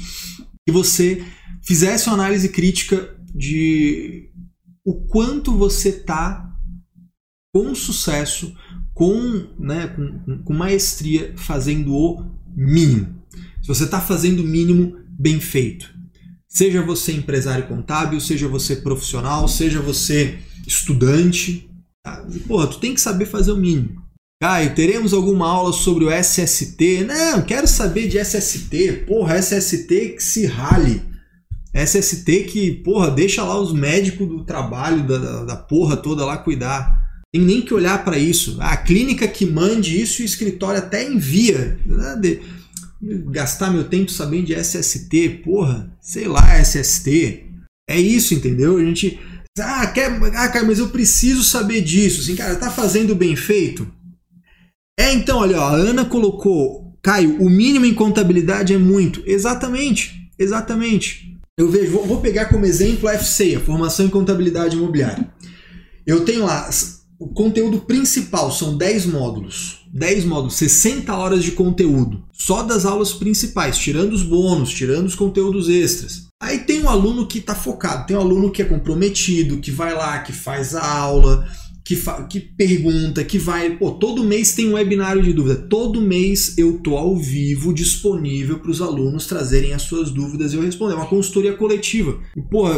que 0.66 0.72
você 0.72 1.24
fizesse 1.62 2.08
uma 2.08 2.14
análise 2.14 2.48
crítica 2.48 3.16
de 3.34 4.28
o 4.84 5.06
quanto 5.06 5.56
você 5.56 5.90
está 5.90 6.52
com 7.54 7.74
sucesso, 7.74 8.54
com, 8.92 9.46
né, 9.58 9.86
com, 9.86 10.42
com 10.42 10.52
maestria, 10.52 11.32
fazendo 11.36 11.94
o 11.94 12.24
mínimo. 12.54 13.21
Se 13.62 13.68
você 13.68 13.84
está 13.84 14.00
fazendo 14.00 14.40
o 14.40 14.46
mínimo 14.46 14.96
bem 15.08 15.40
feito. 15.40 15.94
Seja 16.48 16.82
você 16.82 17.12
empresário 17.12 17.66
contábil, 17.68 18.20
seja 18.20 18.48
você 18.48 18.76
profissional, 18.76 19.46
seja 19.46 19.80
você 19.80 20.38
estudante. 20.66 21.70
Tá? 22.04 22.26
Porra, 22.46 22.66
tu 22.66 22.78
tem 22.78 22.92
que 22.92 23.00
saber 23.00 23.26
fazer 23.26 23.52
o 23.52 23.56
mínimo. 23.56 24.02
Caio, 24.42 24.74
teremos 24.74 25.14
alguma 25.14 25.48
aula 25.48 25.72
sobre 25.72 26.04
o 26.04 26.10
SST? 26.10 27.04
Não, 27.04 27.42
quero 27.42 27.68
saber 27.68 28.08
de 28.08 28.18
SST. 28.18 29.04
Porra, 29.06 29.40
SST 29.40 29.86
que 30.16 30.22
se 30.22 30.44
rale. 30.44 31.00
SST 31.72 32.44
que, 32.44 32.72
porra, 32.82 33.10
deixa 33.10 33.44
lá 33.44 33.58
os 33.58 33.72
médicos 33.72 34.28
do 34.28 34.44
trabalho, 34.44 35.06
da, 35.06 35.44
da 35.44 35.56
porra 35.56 35.96
toda 35.96 36.24
lá 36.24 36.36
cuidar. 36.36 37.00
Tem 37.32 37.40
nem 37.40 37.62
que 37.62 37.72
olhar 37.72 38.04
para 38.04 38.18
isso. 38.18 38.58
A 38.60 38.76
clínica 38.76 39.26
que 39.28 39.46
mande 39.46 39.98
isso 39.98 40.20
e 40.20 40.24
o 40.24 40.26
escritório 40.26 40.80
até 40.80 41.08
envia. 41.08 41.78
Gastar 43.30 43.70
meu 43.70 43.84
tempo 43.84 44.12
sabendo 44.12 44.46
de 44.46 44.54
SST, 44.54 45.42
porra, 45.44 45.92
sei 46.00 46.28
lá, 46.28 46.60
SST. 46.60 47.46
É 47.88 48.00
isso, 48.00 48.32
entendeu? 48.32 48.76
A 48.76 48.84
gente. 48.84 49.18
Ah, 49.58 49.86
quer, 49.88 50.10
ah, 50.34 50.48
cara, 50.48 50.64
mas 50.64 50.78
eu 50.78 50.88
preciso 50.88 51.42
saber 51.42 51.80
disso. 51.82 52.20
Assim, 52.20 52.36
cara, 52.36 52.54
tá 52.56 52.70
fazendo 52.70 53.14
bem 53.14 53.34
feito? 53.34 53.86
É, 54.98 55.12
então, 55.12 55.38
olha, 55.38 55.58
ó, 55.58 55.68
a 55.68 55.74
Ana 55.74 56.04
colocou, 56.04 56.96
Caio, 57.02 57.42
o 57.42 57.50
mínimo 57.50 57.84
em 57.84 57.94
contabilidade 57.94 58.72
é 58.72 58.78
muito. 58.78 59.22
Exatamente, 59.26 60.30
exatamente. 60.38 61.38
Eu 61.58 61.68
vejo, 61.68 61.92
vou, 61.92 62.06
vou 62.06 62.20
pegar 62.20 62.46
como 62.46 62.64
exemplo 62.64 63.08
a 63.08 63.18
FCEA, 63.18 63.60
Formação 63.60 64.06
em 64.06 64.10
Contabilidade 64.10 64.76
Imobiliária. 64.76 65.28
Eu 66.06 66.24
tenho 66.24 66.44
lá 66.44 66.70
o 67.18 67.28
conteúdo 67.28 67.80
principal, 67.80 68.50
são 68.50 68.76
10 68.76 69.06
módulos. 69.06 69.81
10 69.92 70.24
módulos, 70.24 70.54
60 70.54 71.14
horas 71.14 71.44
de 71.44 71.52
conteúdo. 71.52 72.24
Só 72.32 72.62
das 72.62 72.86
aulas 72.86 73.12
principais, 73.12 73.76
tirando 73.76 74.14
os 74.14 74.22
bônus, 74.22 74.70
tirando 74.70 75.06
os 75.06 75.14
conteúdos 75.14 75.68
extras. 75.68 76.28
Aí 76.40 76.60
tem 76.60 76.82
um 76.82 76.88
aluno 76.88 77.26
que 77.26 77.38
está 77.38 77.54
focado, 77.54 78.06
tem 78.06 78.16
um 78.16 78.20
aluno 78.20 78.50
que 78.50 78.62
é 78.62 78.64
comprometido, 78.64 79.58
que 79.58 79.70
vai 79.70 79.94
lá, 79.94 80.18
que 80.20 80.32
faz 80.32 80.74
a 80.74 80.84
aula, 80.84 81.46
que, 81.84 81.96
que 82.28 82.40
pergunta, 82.40 83.24
que 83.24 83.38
vai. 83.38 83.76
Pô, 83.76 83.92
todo 83.92 84.24
mês 84.24 84.54
tem 84.54 84.68
um 84.68 84.74
webinário 84.74 85.22
de 85.22 85.32
dúvida. 85.32 85.56
Todo 85.56 86.00
mês 86.00 86.56
eu 86.56 86.78
tô 86.78 86.96
ao 86.96 87.16
vivo, 87.16 87.72
disponível 87.72 88.58
para 88.58 88.70
os 88.70 88.80
alunos 88.80 89.26
trazerem 89.26 89.72
as 89.72 89.82
suas 89.82 90.10
dúvidas 90.10 90.52
e 90.52 90.56
eu 90.56 90.62
responder. 90.62 90.94
É 90.94 90.96
uma 90.96 91.06
consultoria 91.06 91.54
coletiva. 91.54 92.18
Pô, 92.50 92.68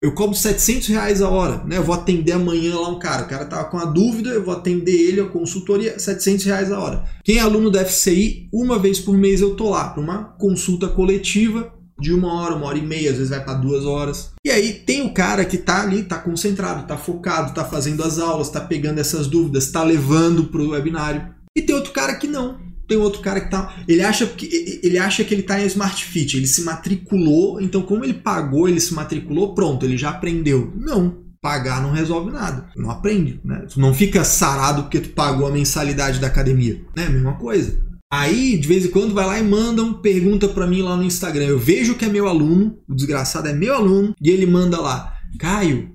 eu 0.00 0.12
cobro 0.12 0.36
700 0.36 0.88
reais 0.88 1.22
a 1.22 1.28
hora, 1.28 1.64
né? 1.64 1.76
Eu 1.76 1.84
vou 1.84 1.94
atender 1.94 2.32
amanhã 2.32 2.74
lá 2.76 2.88
um 2.88 2.98
cara. 2.98 3.24
O 3.24 3.28
cara 3.28 3.44
tava 3.44 3.64
com 3.64 3.78
a 3.78 3.84
dúvida, 3.84 4.30
eu 4.30 4.44
vou 4.44 4.54
atender 4.54 4.92
ele, 4.92 5.20
a 5.20 5.26
consultoria, 5.26 5.98
700 5.98 6.44
reais 6.44 6.72
a 6.72 6.78
hora. 6.78 7.04
Quem 7.24 7.38
é 7.38 7.40
aluno 7.40 7.70
da 7.70 7.84
FCI, 7.84 8.48
uma 8.52 8.78
vez 8.78 9.00
por 9.00 9.16
mês 9.16 9.40
eu 9.40 9.54
tô 9.54 9.70
lá 9.70 9.88
para 9.88 10.02
uma 10.02 10.24
consulta 10.24 10.88
coletiva 10.88 11.75
de 11.98 12.12
uma 12.12 12.32
hora, 12.32 12.54
uma 12.54 12.66
hora 12.66 12.78
e 12.78 12.86
meia, 12.86 13.10
às 13.10 13.16
vezes 13.16 13.30
vai 13.30 13.42
para 13.42 13.54
duas 13.54 13.84
horas. 13.84 14.32
E 14.44 14.50
aí 14.50 14.72
tem 14.72 15.02
o 15.02 15.12
cara 15.12 15.44
que 15.44 15.56
tá 15.56 15.82
ali, 15.82 16.02
tá 16.02 16.18
concentrado, 16.18 16.86
tá 16.86 16.96
focado, 16.96 17.54
tá 17.54 17.64
fazendo 17.64 18.02
as 18.02 18.18
aulas, 18.18 18.50
tá 18.50 18.60
pegando 18.60 18.98
essas 18.98 19.26
dúvidas, 19.26 19.70
tá 19.70 19.82
levando 19.82 20.44
pro 20.44 20.70
webinário. 20.70 21.34
E 21.56 21.62
tem 21.62 21.74
outro 21.74 21.92
cara 21.92 22.14
que 22.16 22.26
não. 22.26 22.58
Tem 22.86 22.96
outro 22.96 23.20
cara 23.20 23.40
que 23.40 23.50
tá. 23.50 23.74
Ele 23.88 24.02
acha 24.02 24.26
que 24.26 24.80
ele 24.82 24.98
acha 24.98 25.24
que 25.24 25.34
ele 25.34 25.42
tá 25.42 25.60
em 25.60 25.66
Smart 25.66 26.04
Fit, 26.04 26.36
ele 26.36 26.46
se 26.46 26.62
matriculou, 26.62 27.60
então 27.60 27.82
como 27.82 28.04
ele 28.04 28.14
pagou, 28.14 28.68
ele 28.68 28.78
se 28.78 28.94
matriculou, 28.94 29.54
pronto, 29.54 29.84
ele 29.84 29.96
já 29.96 30.10
aprendeu. 30.10 30.72
Não, 30.76 31.26
pagar 31.40 31.82
não 31.82 31.92
resolve 31.92 32.30
nada. 32.30 32.68
Não 32.76 32.90
aprende, 32.90 33.40
né? 33.44 33.66
Tu 33.72 33.80
não 33.80 33.94
fica 33.94 34.24
sarado 34.24 34.82
porque 34.82 35.00
tu 35.00 35.10
pagou 35.10 35.46
a 35.46 35.50
mensalidade 35.50 36.20
da 36.20 36.26
academia, 36.26 36.80
né? 36.94 37.08
Mesma 37.08 37.34
coisa. 37.34 37.85
Aí, 38.16 38.56
de 38.56 38.66
vez 38.66 38.86
em 38.86 38.90
quando, 38.90 39.12
vai 39.12 39.26
lá 39.26 39.38
e 39.38 39.42
manda 39.42 39.82
uma 39.82 40.00
pergunta 40.00 40.48
para 40.48 40.66
mim 40.66 40.80
lá 40.80 40.96
no 40.96 41.04
Instagram. 41.04 41.44
Eu 41.44 41.58
vejo 41.58 41.96
que 41.96 42.04
é 42.06 42.08
meu 42.08 42.26
aluno, 42.26 42.78
o 42.88 42.94
desgraçado 42.94 43.46
é 43.46 43.52
meu 43.52 43.74
aluno, 43.74 44.14
e 44.18 44.30
ele 44.30 44.46
manda 44.46 44.80
lá, 44.80 45.14
Caio, 45.38 45.90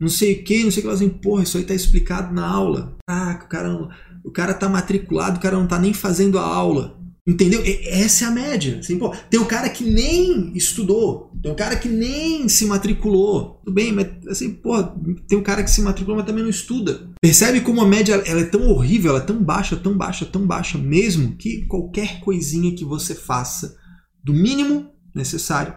não 0.00 0.08
sei 0.08 0.32
o 0.32 0.42
que, 0.42 0.64
não 0.64 0.72
sei 0.72 0.82
o 0.82 0.86
que, 0.86 0.92
assim, 0.92 1.08
porra, 1.08 1.44
isso 1.44 1.56
aí 1.56 1.62
tá 1.62 1.72
explicado 1.72 2.34
na 2.34 2.44
aula. 2.44 2.96
Ah, 3.08 3.38
o 3.44 3.48
cara, 3.48 3.88
o 4.24 4.32
cara 4.32 4.54
tá 4.54 4.68
matriculado, 4.68 5.38
o 5.38 5.40
cara 5.40 5.56
não 5.56 5.68
tá 5.68 5.78
nem 5.78 5.94
fazendo 5.94 6.36
a 6.36 6.42
aula. 6.42 6.98
Entendeu? 7.26 7.62
Essa 7.84 8.24
é 8.24 8.28
a 8.28 8.30
média. 8.32 8.80
Assim, 8.80 8.98
pô, 8.98 9.14
tem 9.30 9.38
um 9.38 9.44
cara 9.44 9.68
que 9.68 9.84
nem 9.84 10.56
estudou, 10.56 11.30
tem 11.40 11.52
um 11.52 11.54
cara 11.54 11.76
que 11.76 11.88
nem 11.88 12.48
se 12.48 12.66
matriculou. 12.66 13.60
Tudo 13.64 13.74
bem, 13.74 13.92
mas 13.92 14.08
assim, 14.26 14.50
pô, 14.50 14.82
tem 15.28 15.38
um 15.38 15.42
cara 15.42 15.62
que 15.62 15.70
se 15.70 15.82
matriculou, 15.82 16.16
mas 16.16 16.26
também 16.26 16.42
não 16.42 16.50
estuda. 16.50 17.08
Percebe 17.20 17.60
como 17.60 17.80
a 17.80 17.86
média 17.86 18.14
ela 18.26 18.40
é 18.40 18.44
tão 18.44 18.68
horrível, 18.68 19.10
ela 19.10 19.22
é 19.22 19.26
tão 19.26 19.42
baixa, 19.42 19.76
tão 19.76 19.96
baixa, 19.96 20.26
tão 20.26 20.44
baixa 20.44 20.76
mesmo, 20.78 21.36
que 21.36 21.64
qualquer 21.66 22.18
coisinha 22.20 22.74
que 22.74 22.84
você 22.84 23.14
faça 23.14 23.76
do 24.24 24.32
mínimo 24.32 24.90
necessário, 25.14 25.74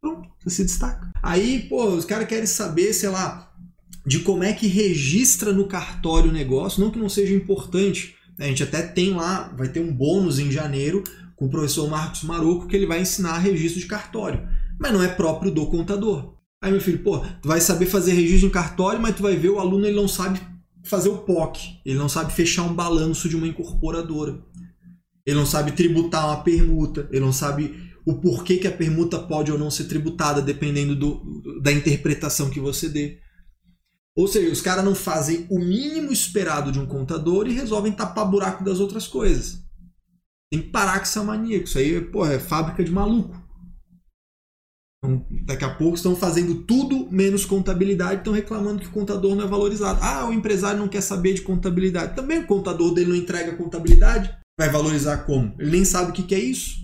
pronto, 0.00 0.30
você 0.42 0.56
se 0.56 0.64
destaca. 0.64 1.10
Aí, 1.22 1.66
pô, 1.68 1.88
os 1.88 2.06
caras 2.06 2.26
querem 2.26 2.46
saber, 2.46 2.94
sei 2.94 3.10
lá, 3.10 3.52
de 4.06 4.20
como 4.20 4.42
é 4.42 4.54
que 4.54 4.66
registra 4.66 5.52
no 5.52 5.66
cartório 5.66 6.30
o 6.30 6.32
negócio, 6.32 6.82
não 6.82 6.90
que 6.90 6.98
não 6.98 7.08
seja 7.08 7.34
importante 7.34 8.14
a 8.38 8.44
gente 8.44 8.62
até 8.62 8.82
tem 8.82 9.14
lá, 9.14 9.52
vai 9.56 9.68
ter 9.68 9.80
um 9.80 9.92
bônus 9.92 10.38
em 10.38 10.50
janeiro 10.50 11.04
com 11.36 11.46
o 11.46 11.50
professor 11.50 11.88
Marcos 11.88 12.22
Maroco 12.22 12.66
que 12.66 12.76
ele 12.76 12.86
vai 12.86 13.00
ensinar 13.00 13.38
registro 13.38 13.80
de 13.80 13.86
cartório, 13.86 14.48
mas 14.78 14.92
não 14.92 15.02
é 15.02 15.08
próprio 15.08 15.50
do 15.50 15.66
contador. 15.66 16.34
Aí 16.62 16.70
meu 16.70 16.80
filho, 16.80 17.02
pô, 17.02 17.18
tu 17.18 17.46
vai 17.46 17.60
saber 17.60 17.86
fazer 17.86 18.12
registro 18.12 18.48
em 18.48 18.52
cartório, 18.52 19.00
mas 19.00 19.14
tu 19.14 19.22
vai 19.22 19.36
ver 19.36 19.50
o 19.50 19.58
aluno 19.58 19.86
ele 19.86 19.96
não 19.96 20.08
sabe 20.08 20.40
fazer 20.82 21.08
o 21.08 21.18
POC, 21.18 21.80
ele 21.84 21.98
não 21.98 22.08
sabe 22.08 22.32
fechar 22.32 22.62
um 22.62 22.74
balanço 22.74 23.28
de 23.28 23.36
uma 23.36 23.46
incorporadora. 23.46 24.42
Ele 25.26 25.36
não 25.36 25.46
sabe 25.46 25.72
tributar 25.72 26.26
uma 26.26 26.42
permuta, 26.42 27.08
ele 27.10 27.24
não 27.24 27.32
sabe 27.32 27.74
o 28.04 28.14
porquê 28.14 28.58
que 28.58 28.66
a 28.66 28.72
permuta 28.72 29.18
pode 29.18 29.50
ou 29.50 29.58
não 29.58 29.70
ser 29.70 29.84
tributada, 29.84 30.42
dependendo 30.42 30.94
do, 30.94 31.60
da 31.62 31.72
interpretação 31.72 32.50
que 32.50 32.60
você 32.60 32.88
dê. 32.88 33.18
Ou 34.16 34.28
seja, 34.28 34.52
os 34.52 34.60
caras 34.60 34.84
não 34.84 34.94
fazem 34.94 35.46
o 35.50 35.58
mínimo 35.58 36.12
esperado 36.12 36.70
de 36.70 36.78
um 36.78 36.86
contador 36.86 37.48
e 37.48 37.52
resolvem 37.52 37.92
tapar 37.92 38.30
buraco 38.30 38.62
das 38.62 38.78
outras 38.78 39.08
coisas. 39.08 39.60
Tem 40.52 40.62
que 40.62 40.70
parar 40.70 40.98
com 40.98 41.02
essa 41.02 41.24
mania, 41.24 41.56
isso 41.56 41.78
aí 41.78 42.00
porra, 42.00 42.34
é 42.34 42.38
fábrica 42.38 42.84
de 42.84 42.92
maluco. 42.92 43.42
Então, 45.04 45.26
daqui 45.44 45.64
a 45.64 45.74
pouco 45.74 45.96
estão 45.96 46.14
fazendo 46.14 46.62
tudo 46.62 47.10
menos 47.10 47.44
contabilidade, 47.44 48.20
estão 48.20 48.32
reclamando 48.32 48.80
que 48.80 48.88
o 48.88 48.92
contador 48.92 49.34
não 49.34 49.44
é 49.44 49.48
valorizado. 49.48 49.98
Ah, 50.00 50.26
o 50.26 50.32
empresário 50.32 50.78
não 50.78 50.88
quer 50.88 51.02
saber 51.02 51.34
de 51.34 51.42
contabilidade. 51.42 52.14
Também 52.14 52.38
o 52.38 52.46
contador 52.46 52.94
dele 52.94 53.10
não 53.10 53.16
entrega 53.16 53.56
contabilidade. 53.56 54.34
Vai 54.58 54.70
valorizar 54.70 55.18
como? 55.18 55.54
Ele 55.58 55.72
nem 55.72 55.84
sabe 55.84 56.10
o 56.10 56.12
que 56.14 56.34
é 56.34 56.38
isso. 56.38 56.76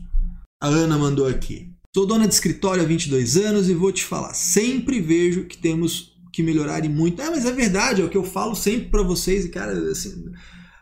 A 0.61 0.67
Ana 0.67 0.99
mandou 0.99 1.27
aqui. 1.27 1.73
Sou 1.95 2.07
dona 2.07 2.29
de 2.29 2.35
escritório 2.35 2.83
há 2.83 2.87
22 2.87 3.37
anos 3.37 3.69
e 3.69 3.75
vou 3.75 3.91
te 3.91 4.05
falar, 4.05 4.35
sempre 4.35 5.01
vejo 5.01 5.47
que 5.47 5.59
temos 5.59 6.10
que 6.41 6.47
melhorar 6.47 6.85
e 6.85 6.89
muito. 6.89 7.21
É, 7.21 7.31
mas 7.31 7.45
é 7.45 7.53
verdade, 7.53 8.01
é 8.01 8.05
o 8.05 8.09
que 8.09 8.17
eu 8.17 8.25
falo 8.25 8.55
sempre 8.55 8.89
para 8.89 9.03
vocês 9.03 9.45
e 9.45 9.51
cara, 9.51 9.73
assim, 9.91 10.25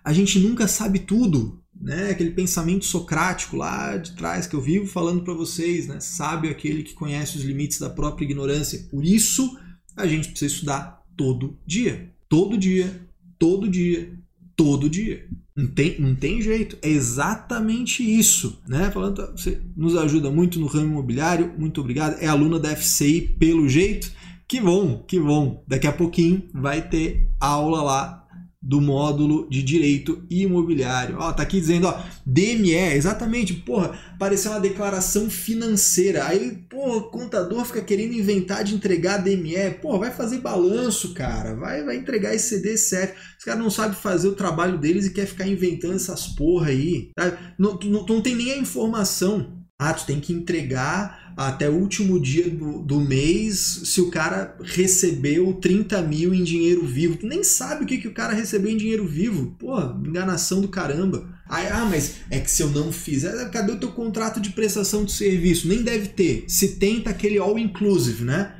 a 0.05 0.13
gente 0.13 0.39
nunca 0.39 0.69
sabe 0.69 1.01
tudo, 1.01 1.61
né? 1.79 2.11
Aquele 2.11 2.31
pensamento 2.31 2.85
socrático 2.85 3.57
lá 3.57 3.97
de 3.97 4.13
trás 4.13 4.47
que 4.47 4.55
eu 4.55 4.61
vivo 4.61 4.87
falando 4.87 5.23
para 5.23 5.35
vocês, 5.35 5.87
né? 5.87 6.01
Sabe 6.01 6.49
aquele 6.49 6.83
que 6.83 6.95
conhece 6.95 7.37
os 7.37 7.43
limites 7.43 7.79
da 7.79 7.91
própria 7.91 8.25
ignorância. 8.25 8.87
Por 8.91 9.05
isso, 9.05 9.59
a 9.97 10.07
gente 10.07 10.31
precisa 10.31 10.55
estudar 10.55 11.03
todo 11.17 11.59
dia, 11.67 12.13
todo 12.29 12.57
dia, 12.57 13.09
todo 13.39 13.69
dia, 13.69 14.13
todo 14.57 14.89
dia. 14.89 15.27
Não 15.57 15.67
tem, 15.67 16.01
não 16.01 16.15
tem 16.15 16.41
jeito, 16.41 16.79
é 16.81 16.89
exatamente 16.89 18.01
isso, 18.03 18.63
né? 18.69 18.93
Falando, 18.93 19.33
você 19.33 19.61
nos 19.77 19.97
ajuda 19.97 20.31
muito 20.31 20.61
no 20.61 20.67
ramo 20.67 20.87
imobiliário, 20.87 21.53
muito 21.59 21.81
obrigado. 21.81 22.17
É 22.21 22.29
aluna 22.29 22.61
da 22.61 22.75
FCI 22.77 23.37
pelo 23.41 23.69
jeito. 23.69 24.13
Que 24.49 24.63
bom, 24.63 25.05
que 25.07 25.21
bom. 25.21 25.63
Daqui 25.69 25.87
a 25.87 25.93
pouquinho 25.93 26.49
vai 26.55 26.89
ter 26.89 27.29
aula 27.39 27.83
lá 27.83 28.19
do 28.61 28.81
módulo 28.81 29.49
de 29.49 29.63
direito 29.63 30.25
imobiliário. 30.29 31.17
Ó, 31.19 31.33
tá 31.33 31.43
aqui 31.43 31.61
dizendo, 31.61 31.87
ó, 31.87 32.03
DME, 32.27 32.75
exatamente, 32.75 33.55
porra, 33.55 33.97
pareceu 34.19 34.51
uma 34.51 34.61
declaração 34.61 35.31
financeira. 35.31 36.27
Aí, 36.27 36.65
porra, 36.69 36.97
o 36.97 37.11
contador 37.11 37.65
fica 37.67 37.83
querendo 37.83 38.15
inventar 38.15 38.65
de 38.65 38.75
entregar 38.75 39.19
DME. 39.19 39.79
Porra, 39.81 39.99
vai 39.99 40.11
fazer 40.11 40.41
balanço, 40.41 41.15
cara. 41.15 41.55
Vai, 41.55 41.85
vai 41.85 41.97
entregar 41.97 42.35
esse 42.35 42.57
CDCF. 42.57 43.15
Os 43.39 43.45
caras 43.45 43.63
não 43.63 43.71
sabem 43.71 43.97
fazer 43.97 44.29
o 44.29 44.35
trabalho 44.35 44.79
deles 44.79 45.07
e 45.07 45.13
quer 45.13 45.27
ficar 45.27 45.47
inventando 45.47 45.95
essas 45.95 46.27
porra 46.27 46.69
aí. 46.69 47.11
Tá? 47.15 47.55
Não, 47.59 47.79
não, 47.85 48.07
não 48.07 48.21
tem 48.21 48.35
nem 48.35 48.53
a 48.53 48.59
informação. 48.59 49.58
Ah, 49.81 49.95
tu 49.95 50.07
tem 50.07 50.19
que 50.19 50.33
entregar 50.33 51.33
até 51.37 51.71
o 51.71 51.75
último 51.75 52.19
dia 52.19 52.51
do, 52.51 52.83
do 52.83 52.99
mês 52.99 53.83
se 53.85 54.01
o 54.01 54.11
cara 54.11 54.57
recebeu 54.61 55.55
30 55.55 56.03
mil 56.03 56.35
em 56.35 56.43
dinheiro 56.43 56.85
vivo. 56.85 57.17
Tu 57.17 57.29
nem 57.29 57.45
sabe 57.45 57.85
o 57.85 57.87
que, 57.87 57.99
que 57.99 58.09
o 58.09 58.13
cara 58.13 58.35
recebeu 58.35 58.73
em 58.73 58.77
dinheiro 58.77 59.07
vivo. 59.07 59.55
Pô, 59.57 59.81
enganação 60.05 60.61
do 60.61 60.67
caramba. 60.67 61.33
Aí, 61.49 61.69
ah, 61.69 61.87
mas 61.89 62.17
é 62.29 62.41
que 62.41 62.51
se 62.51 62.61
eu 62.61 62.71
não 62.71 62.91
fizer, 62.91 63.49
cadê 63.53 63.71
o 63.71 63.79
teu 63.79 63.93
contrato 63.93 64.41
de 64.41 64.51
prestação 64.51 65.05
de 65.05 65.13
serviço? 65.13 65.69
Nem 65.69 65.85
deve 65.85 66.09
ter. 66.09 66.45
Se 66.49 66.77
tem, 66.77 67.01
tá 67.01 67.11
aquele 67.11 67.39
all 67.39 67.57
inclusive, 67.57 68.25
né? 68.25 68.53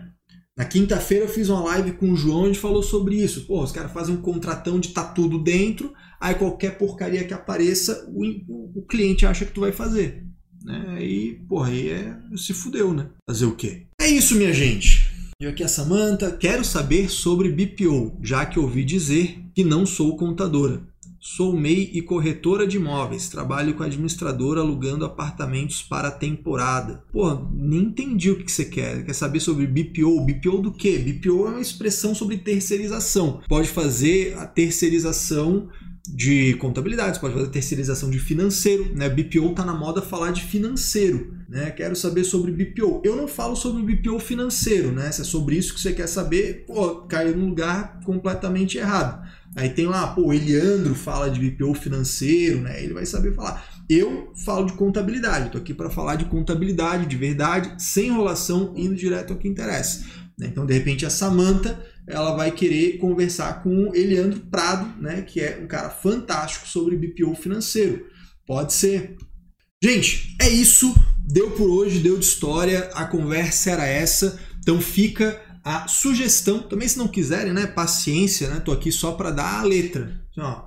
Na 0.57 0.65
quinta-feira 0.65 1.25
eu 1.25 1.29
fiz 1.29 1.49
uma 1.49 1.65
live 1.65 1.93
com 1.93 2.13
o 2.13 2.17
João 2.17 2.43
e 2.43 2.45
a 2.45 2.47
gente 2.53 2.61
falou 2.61 2.83
sobre 2.83 3.17
isso. 3.17 3.45
Pô, 3.45 3.61
os 3.61 3.73
caras 3.73 3.93
fazem 3.93 4.15
um 4.15 4.23
contratão 4.23 4.79
de 4.79 4.91
tá 4.91 5.03
tudo 5.03 5.43
dentro, 5.43 5.93
aí 6.21 6.37
qualquer 6.37 6.79
porcaria 6.79 7.25
que 7.25 7.35
apareça, 7.35 8.09
o, 8.09 8.25
o, 8.25 8.79
o 8.79 8.87
cliente 8.87 9.27
acha 9.27 9.45
que 9.45 9.53
tu 9.53 9.63
vai 9.63 9.73
fazer. 9.73 10.28
Né? 10.69 10.85
Aí, 10.99 11.41
porra, 11.49 11.71
aí 11.71 11.89
é, 11.89 12.15
se 12.37 12.53
fudeu, 12.53 12.93
né? 12.93 13.07
Fazer 13.27 13.47
o 13.47 13.57
quê? 13.57 13.85
É 13.99 14.07
isso, 14.07 14.35
minha 14.35 14.53
gente. 14.53 15.09
Eu 15.41 15.49
aqui 15.51 15.63
é 15.63 15.67
a 15.67 15.69
Samanta, 15.69 16.31
quero 16.31 16.63
saber 16.63 17.09
sobre 17.09 17.51
BPO, 17.51 18.19
já 18.23 18.45
que 18.45 18.59
ouvi 18.59 18.85
dizer 18.85 19.39
que 19.55 19.65
não 19.65 19.87
sou 19.87 20.15
contadora. 20.17 20.83
Sou 21.21 21.57
MEI 21.57 21.91
e 21.95 22.03
corretora 22.03 22.67
de 22.67 22.77
imóveis. 22.77 23.29
Trabalho 23.29 23.75
com 23.75 23.83
administradora 23.83 24.61
alugando 24.61 25.05
apartamentos 25.05 25.83
para 25.83 26.11
temporada. 26.11 27.03
Pô, 27.13 27.35
nem 27.53 27.85
entendi 27.85 28.31
o 28.31 28.37
que 28.37 28.51
você 28.51 28.65
quer. 28.65 29.05
Quer 29.05 29.13
saber 29.15 29.41
sobre 29.41 29.67
BPO? 29.67 30.25
BPO 30.25 30.59
do 30.59 30.73
quê? 30.73 30.99
BPO 30.99 31.47
é 31.47 31.51
uma 31.51 31.61
expressão 31.61 32.15
sobre 32.15 32.39
terceirização. 32.39 33.41
Pode 33.49 33.69
fazer 33.69 34.37
a 34.39 34.47
terceirização 34.47 35.69
de 36.07 36.55
contabilidade, 36.55 37.17
você 37.17 37.21
pode 37.21 37.35
fazer 37.35 37.49
terceirização 37.49 38.11
de 38.11 38.19
financeiro, 38.19 38.95
né? 38.95 39.09
BPO 39.09 39.55
tá 39.55 39.65
na 39.65 39.75
moda 39.75 40.01
falar 40.01 40.31
de 40.31 40.43
financeiro, 40.43 41.35
né? 41.49 41.71
Quero 41.71 41.97
saber 41.97 42.25
sobre 42.25 42.53
BPO. 42.53 43.03
Eu 43.05 43.17
não 43.17 43.29
falo 43.29 43.57
sobre 43.57 43.83
BPO 43.83 44.19
financeiro, 44.19 44.93
né? 44.93 45.11
Se 45.13 45.23
é 45.23 45.25
sobre 45.25 45.57
isso 45.57 45.75
que 45.75 45.81
você 45.81 45.93
quer 45.93 46.07
saber, 46.07 46.65
pô, 46.67 47.03
caiu 47.03 47.37
num 47.37 47.49
lugar 47.49 48.01
completamente 48.05 48.79
errado. 48.79 49.27
Aí 49.57 49.71
tem 49.71 49.87
lá, 49.87 50.07
pô, 50.09 50.33
Eliandro 50.33 50.95
fala 50.95 51.31
de 51.31 51.41
BPO 51.41 51.75
financeiro, 51.75 52.61
né? 52.61 52.83
Ele 52.83 52.95
vai 52.95 53.05
saber 53.05 53.35
falar. 53.35 53.65
Eu 53.89 54.33
falo 54.45 54.67
de 54.67 54.75
contabilidade, 54.75 55.51
tô 55.51 55.59
aqui 55.59 55.73
para 55.73 55.89
falar 55.89 56.17
de 56.17 56.27
contabilidade 56.27 57.07
de 57.07 57.17
verdade, 57.17 57.83
sem 57.83 58.09
enrolação, 58.09 58.75
indo 58.77 58.95
direto 58.95 59.33
ao 59.33 59.39
que 59.39 59.49
interessa. 59.49 60.05
Né? 60.39 60.47
Então, 60.47 60.65
de 60.65 60.75
repente, 60.75 61.05
a 61.05 61.11
Samanta 61.11 61.79
ela 62.09 62.35
vai 62.35 62.51
querer 62.51 62.99
conversar 62.99 63.63
com 63.63 63.89
o 63.89 63.95
Eliandro 63.95 64.41
Prado, 64.41 65.01
né, 65.01 65.23
que 65.23 65.41
é 65.41 65.61
um 65.63 65.67
cara 65.67 65.91
fantástico 65.91 66.67
sobre 66.67 66.97
BPO 66.97 67.35
financeiro. 67.35 68.07
Pode 68.47 68.73
ser. 68.73 69.17
Gente, 69.83 70.35
é 70.41 70.49
isso. 70.49 70.95
Deu 71.23 71.51
por 71.51 71.69
hoje, 71.69 71.99
deu 71.99 72.19
de 72.19 72.25
história. 72.25 72.91
A 72.95 73.05
conversa 73.05 73.71
era 73.71 73.87
essa. 73.87 74.41
Então 74.59 74.81
fica 74.81 75.41
a 75.63 75.87
sugestão. 75.87 76.63
Também 76.63 76.89
se 76.89 76.97
não 76.97 77.07
quiserem, 77.07 77.53
né, 77.53 77.67
paciência, 77.67 78.49
né? 78.49 78.61
Tô 78.61 78.73
aqui 78.73 78.91
só 78.91 79.13
para 79.13 79.31
dar 79.31 79.61
a 79.61 79.63
letra. 79.63 80.19
Então, 80.33 80.45
ó, 80.45 80.65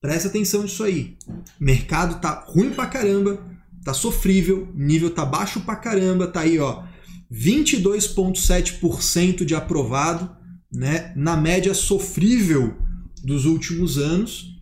presta 0.00 0.28
atenção 0.28 0.62
nisso 0.62 0.84
aí. 0.84 1.16
O 1.28 1.64
mercado 1.64 2.20
tá 2.20 2.44
ruim 2.46 2.70
pra 2.70 2.86
caramba, 2.86 3.44
tá 3.84 3.92
sofrível, 3.92 4.68
nível 4.72 5.10
tá 5.10 5.24
baixo 5.24 5.60
pra 5.62 5.74
caramba, 5.74 6.28
tá 6.28 6.40
aí, 6.40 6.60
ó, 6.60 6.84
22.7% 7.32 9.44
de 9.44 9.56
aprovado 9.56 10.45
né, 10.72 11.12
na 11.16 11.36
média 11.36 11.74
sofrível 11.74 12.76
dos 13.22 13.44
últimos 13.44 13.98
anos, 13.98 14.56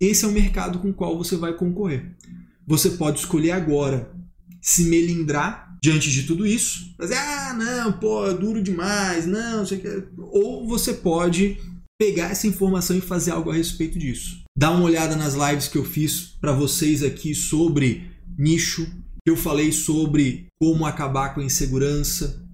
esse 0.00 0.24
é 0.24 0.28
o 0.28 0.32
mercado 0.32 0.78
com 0.78 0.90
o 0.90 0.94
qual 0.94 1.16
você 1.16 1.36
vai 1.36 1.54
concorrer. 1.54 2.16
Você 2.66 2.90
pode 2.90 3.18
escolher 3.18 3.52
agora 3.52 4.12
se 4.60 4.84
melindrar 4.84 5.76
diante 5.82 6.10
de 6.10 6.24
tudo 6.24 6.46
isso, 6.46 6.94
fazer, 6.96 7.14
ah, 7.14 7.54
não, 7.54 7.92
pô, 7.92 8.26
é 8.26 8.34
duro 8.34 8.62
demais, 8.62 9.26
não, 9.26 9.64
sei 9.64 9.78
que. 9.78 10.04
Ou 10.16 10.66
você 10.66 10.92
pode 10.92 11.56
pegar 11.98 12.30
essa 12.30 12.46
informação 12.46 12.96
e 12.96 13.00
fazer 13.00 13.30
algo 13.30 13.50
a 13.50 13.54
respeito 13.54 13.98
disso. 13.98 14.42
Dá 14.56 14.70
uma 14.70 14.84
olhada 14.84 15.16
nas 15.16 15.34
lives 15.34 15.68
que 15.68 15.78
eu 15.78 15.84
fiz 15.84 16.36
para 16.40 16.52
vocês 16.52 17.02
aqui 17.02 17.34
sobre 17.34 18.10
nicho, 18.36 18.88
eu 19.26 19.36
falei 19.36 19.72
sobre 19.72 20.46
como 20.60 20.86
acabar 20.86 21.34
com 21.34 21.40
a 21.40 21.44
insegurança, 21.44 22.44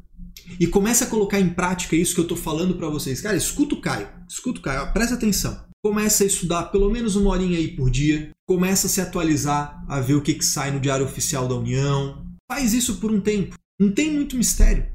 e 0.59 0.67
começa 0.67 1.05
a 1.05 1.09
colocar 1.09 1.41
em 1.41 1.49
prática 1.49 1.97
isso 1.97 2.15
que 2.15 2.21
eu 2.21 2.25
estou 2.25 2.37
falando 2.37 2.75
para 2.75 2.89
vocês. 2.89 3.21
Cara, 3.21 3.37
escuta 3.37 3.75
o 3.75 3.81
Caio, 3.81 4.09
escuta 4.29 4.61
o 4.61 4.63
Caio, 4.63 4.93
presta 4.93 5.15
atenção. 5.15 5.65
Começa 5.83 6.25
a 6.25 6.27
estudar 6.27 6.65
pelo 6.65 6.91
menos 6.91 7.15
uma 7.17 7.31
horinha 7.31 7.59
aí 7.59 7.69
por 7.69 7.91
dia, 7.91 8.31
começa 8.47 8.87
a 8.87 8.91
se 8.91 9.01
atualizar, 9.01 9.85
a 9.89 10.01
ver 10.01 10.15
o 10.15 10.23
que, 10.23 10.35
que 10.35 10.45
sai 10.45 10.71
no 10.71 10.81
Diário 10.81 11.05
Oficial 11.05 11.47
da 11.47 11.55
União. 11.55 12.25
Faz 12.51 12.73
isso 12.73 12.97
por 12.97 13.13
um 13.13 13.21
tempo. 13.21 13.57
Não 13.79 13.93
tem 13.93 14.13
muito 14.13 14.37
mistério. 14.37 14.87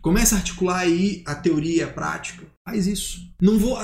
Começa 0.00 0.36
a 0.36 0.38
articular 0.38 0.78
aí 0.78 1.22
a 1.26 1.34
teoria 1.34 1.76
e 1.78 1.82
a 1.82 1.88
prática. 1.88 2.46
Faz 2.68 2.86
isso. 2.86 3.20
Não 3.40 3.58
vou. 3.58 3.78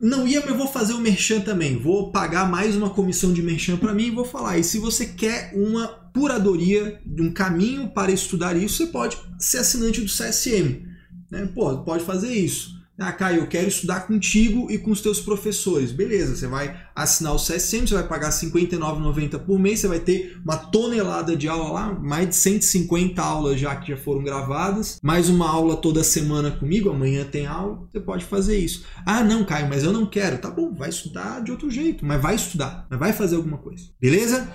Não 0.00 0.26
ia, 0.26 0.40
mas 0.46 0.56
vou 0.56 0.68
fazer 0.68 0.92
o 0.92 1.00
merchan 1.00 1.40
também. 1.40 1.76
Vou 1.76 2.12
pagar 2.12 2.48
mais 2.48 2.76
uma 2.76 2.90
comissão 2.90 3.32
de 3.32 3.42
merchan 3.42 3.76
para 3.76 3.92
mim 3.92 4.06
e 4.06 4.10
vou 4.12 4.24
falar. 4.24 4.56
E 4.56 4.62
se 4.62 4.78
você 4.78 5.04
quer 5.04 5.52
uma 5.52 5.88
curadoria 6.14 7.00
de 7.04 7.22
um 7.22 7.32
caminho 7.32 7.88
para 7.88 8.12
estudar 8.12 8.56
isso, 8.56 8.76
você 8.76 8.86
pode 8.86 9.18
ser 9.36 9.58
assinante 9.58 10.00
do 10.00 10.06
CSM. 10.06 10.86
Né? 11.28 11.50
Pô, 11.52 11.76
pode 11.78 12.04
fazer 12.04 12.32
isso. 12.32 12.79
Ah, 13.02 13.12
Caio, 13.12 13.40
eu 13.40 13.46
quero 13.46 13.66
estudar 13.66 14.06
contigo 14.06 14.70
e 14.70 14.76
com 14.76 14.90
os 14.90 15.00
teus 15.00 15.20
professores. 15.20 15.90
Beleza, 15.90 16.36
você 16.36 16.46
vai 16.46 16.78
assinar 16.94 17.34
o 17.34 17.38
CSM, 17.38 17.86
você 17.86 17.94
vai 17.94 18.06
pagar 18.06 18.26
R$ 18.26 18.34
59,90 18.34 19.38
por 19.38 19.58
mês, 19.58 19.80
você 19.80 19.88
vai 19.88 20.00
ter 20.00 20.38
uma 20.44 20.58
tonelada 20.58 21.34
de 21.34 21.48
aula 21.48 21.72
lá, 21.72 21.94
mais 21.94 22.28
de 22.28 22.36
150 22.36 23.22
aulas 23.22 23.58
já 23.58 23.74
que 23.74 23.88
já 23.92 23.96
foram 23.96 24.22
gravadas, 24.22 24.98
mais 25.02 25.30
uma 25.30 25.48
aula 25.48 25.78
toda 25.78 26.04
semana 26.04 26.50
comigo, 26.50 26.90
amanhã 26.90 27.24
tem 27.24 27.46
aula, 27.46 27.88
você 27.90 28.00
pode 28.00 28.26
fazer 28.26 28.58
isso. 28.58 28.84
Ah, 29.06 29.24
não, 29.24 29.46
Caio, 29.46 29.66
mas 29.66 29.82
eu 29.82 29.94
não 29.94 30.04
quero. 30.04 30.36
Tá 30.36 30.50
bom, 30.50 30.74
vai 30.74 30.90
estudar 30.90 31.40
de 31.40 31.50
outro 31.50 31.70
jeito, 31.70 32.04
mas 32.04 32.20
vai 32.20 32.34
estudar, 32.34 32.86
mas 32.90 33.00
vai 33.00 33.14
fazer 33.14 33.36
alguma 33.36 33.56
coisa. 33.56 33.82
Beleza? 33.98 34.46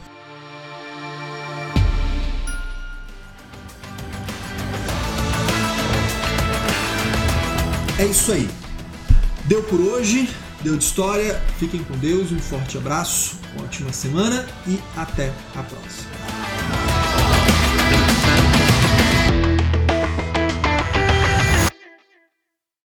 É 7.98 8.06
isso 8.06 8.34
aí. 8.34 8.50
Deu 9.46 9.64
por 9.64 9.80
hoje, 9.80 10.30
deu 10.62 10.76
de 10.76 10.84
história. 10.84 11.42
Fiquem 11.58 11.82
com 11.82 11.98
Deus, 11.98 12.30
um 12.32 12.40
forte 12.40 12.78
abraço, 12.78 13.40
ótima 13.64 13.94
semana 13.94 14.46
e 14.68 14.78
até 14.98 15.32
a 15.56 15.64
próxima. 15.64 16.25